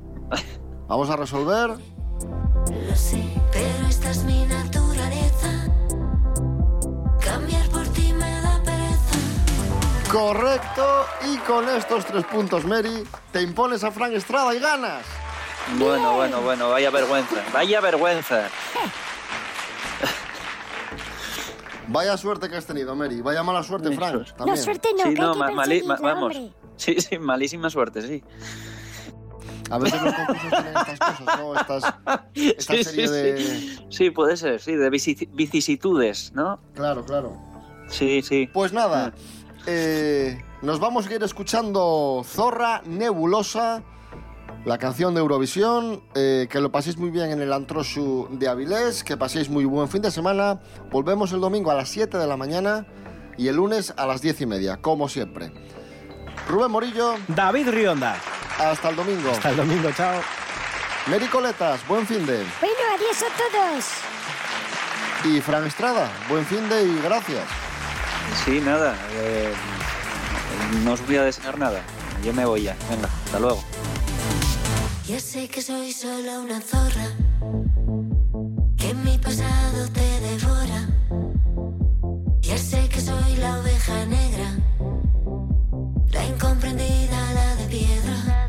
Vamos 0.86 1.10
a 1.10 1.16
resolver. 1.16 1.70
Lo 1.70 2.96
sé, 2.96 3.24
pero 3.50 3.88
esta 3.88 4.10
es 4.10 4.22
mi 4.22 4.46
naturaleza. 4.46 5.66
Cambiar 7.20 7.68
por 7.70 7.86
ti 7.88 8.12
me 8.12 8.40
da 8.42 8.62
pereza. 8.62 10.12
Correcto. 10.12 11.06
Y 11.28 11.36
con 11.38 11.68
estos 11.68 12.06
tres 12.06 12.24
puntos, 12.26 12.64
Mary, 12.64 13.02
te 13.32 13.42
impones 13.42 13.82
a 13.82 13.90
Frank 13.90 14.12
Estrada 14.12 14.54
y 14.54 14.60
ganas. 14.60 15.02
Bueno, 15.78 16.14
bueno, 16.14 16.40
bueno, 16.42 16.70
vaya 16.70 16.90
vergüenza, 16.90 17.42
vaya 17.52 17.80
vergüenza. 17.80 18.48
Vaya 21.88 22.16
suerte 22.16 22.48
que 22.48 22.56
has 22.56 22.66
tenido, 22.66 22.94
Mary. 22.94 23.20
Vaya 23.20 23.42
mala 23.42 23.62
suerte, 23.62 23.90
Frank. 23.92 24.26
También. 24.36 24.56
sí, 24.58 25.14
no, 25.16 25.34
ma- 25.34 25.50
mali- 25.50 25.82
ma- 25.84 25.96
vamos. 26.00 26.36
Sí, 26.76 26.94
sí, 27.00 27.18
malísima 27.18 27.70
suerte, 27.70 28.02
sí. 28.06 28.22
A 29.68 29.78
veces 29.78 30.00
los 30.00 30.14
concursos 30.14 30.48
tienen 30.50 30.76
estas 30.76 30.98
cosas, 31.00 31.38
¿no? 31.40 31.60
Estas, 31.60 31.84
esta 32.34 32.72
Sí, 32.74 32.84
serie 32.84 33.08
sí, 33.08 33.12
de... 33.12 33.78
sí. 33.90 34.10
Puede 34.12 34.36
ser, 34.36 34.60
sí, 34.60 34.76
de 34.76 34.88
vici- 34.88 35.28
vicisitudes, 35.32 36.32
¿no? 36.34 36.60
Claro, 36.74 37.04
claro. 37.04 37.36
Sí, 37.88 38.22
sí. 38.22 38.48
Pues 38.52 38.72
nada, 38.72 39.12
eh, 39.66 40.40
nos 40.62 40.78
vamos 40.78 41.08
a 41.08 41.14
ir 41.14 41.22
escuchando 41.24 42.22
Zorra 42.24 42.80
Nebulosa, 42.86 43.82
la 44.64 44.78
canción 44.78 45.14
de 45.14 45.20
Eurovisión. 45.20 46.02
eh, 46.14 46.46
que 46.50 46.60
lo 46.60 46.70
paséis 46.70 46.96
muy 46.96 47.10
bien 47.10 47.30
en 47.30 47.40
el 47.40 47.52
Antroshu 47.52 48.28
de 48.32 48.48
Avilés, 48.48 49.04
que 49.04 49.16
paséis 49.16 49.48
muy 49.48 49.64
buen 49.64 49.88
fin 49.88 50.02
de 50.02 50.10
semana. 50.10 50.60
Volvemos 50.90 51.32
el 51.32 51.40
domingo 51.40 51.70
a 51.70 51.74
las 51.74 51.88
7 51.88 52.18
de 52.18 52.26
la 52.26 52.36
mañana 52.36 52.86
y 53.36 53.48
el 53.48 53.56
lunes 53.56 53.94
a 53.96 54.06
las 54.06 54.20
10 54.20 54.40
y 54.42 54.46
media, 54.46 54.76
como 54.78 55.08
siempre. 55.08 55.52
Rubén 56.48 56.70
Morillo. 56.70 57.14
David 57.28 57.68
Rionda. 57.70 58.16
Hasta 58.58 58.90
el 58.90 58.96
domingo. 58.96 59.30
Hasta 59.30 59.50
el 59.50 59.56
domingo, 59.56 59.90
chao. 59.96 60.20
Mary 61.06 61.26
Coletas, 61.26 61.86
buen 61.88 62.06
fin 62.06 62.26
de. 62.26 62.44
Bueno, 62.60 62.76
adiós 62.94 63.22
a 63.22 63.28
todos. 65.24 65.32
Y 65.34 65.40
Fran 65.40 65.64
Estrada, 65.66 66.10
buen 66.28 66.44
fin 66.44 66.68
de 66.68 66.82
y 66.84 67.00
gracias. 67.02 67.44
Sí, 68.44 68.60
nada. 68.60 68.94
eh, 69.14 69.52
no 70.84 70.92
os 70.92 71.06
voy 71.06 71.16
a 71.16 71.24
desear 71.24 71.58
nada. 71.58 71.80
Yo 72.24 72.32
me 72.34 72.44
voy 72.44 72.64
ya. 72.64 72.76
Venga, 72.90 73.08
hasta 73.24 73.38
luego. 73.38 73.62
Ya 75.08 75.18
sé 75.18 75.48
que 75.48 75.62
soy 75.62 75.90
solo 75.90 76.42
una 76.42 76.60
zorra, 76.60 77.08
que 78.76 78.92
mi 78.92 79.16
pasado 79.16 79.88
te 79.90 80.20
devora. 80.20 80.86
Ya 82.42 82.58
sé 82.58 82.86
que 82.90 83.00
soy 83.00 83.36
la 83.36 83.58
oveja 83.58 84.04
negra, 84.04 84.50
la 86.12 86.26
incomprendida, 86.26 87.32
la 87.32 87.56
de 87.56 87.66
piedra. 87.68 88.48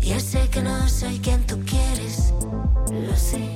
Ya 0.00 0.18
sé 0.18 0.48
que 0.48 0.62
no 0.62 0.88
soy 0.88 1.20
quien 1.20 1.46
tú 1.46 1.60
quieres, 1.64 2.34
lo 2.90 3.14
sé. 3.14 3.49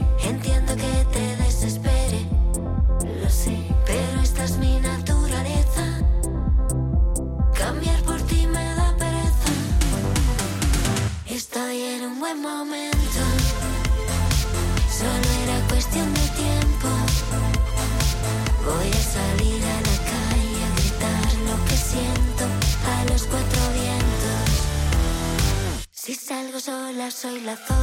Soy 27.25 27.41
la 27.41 27.74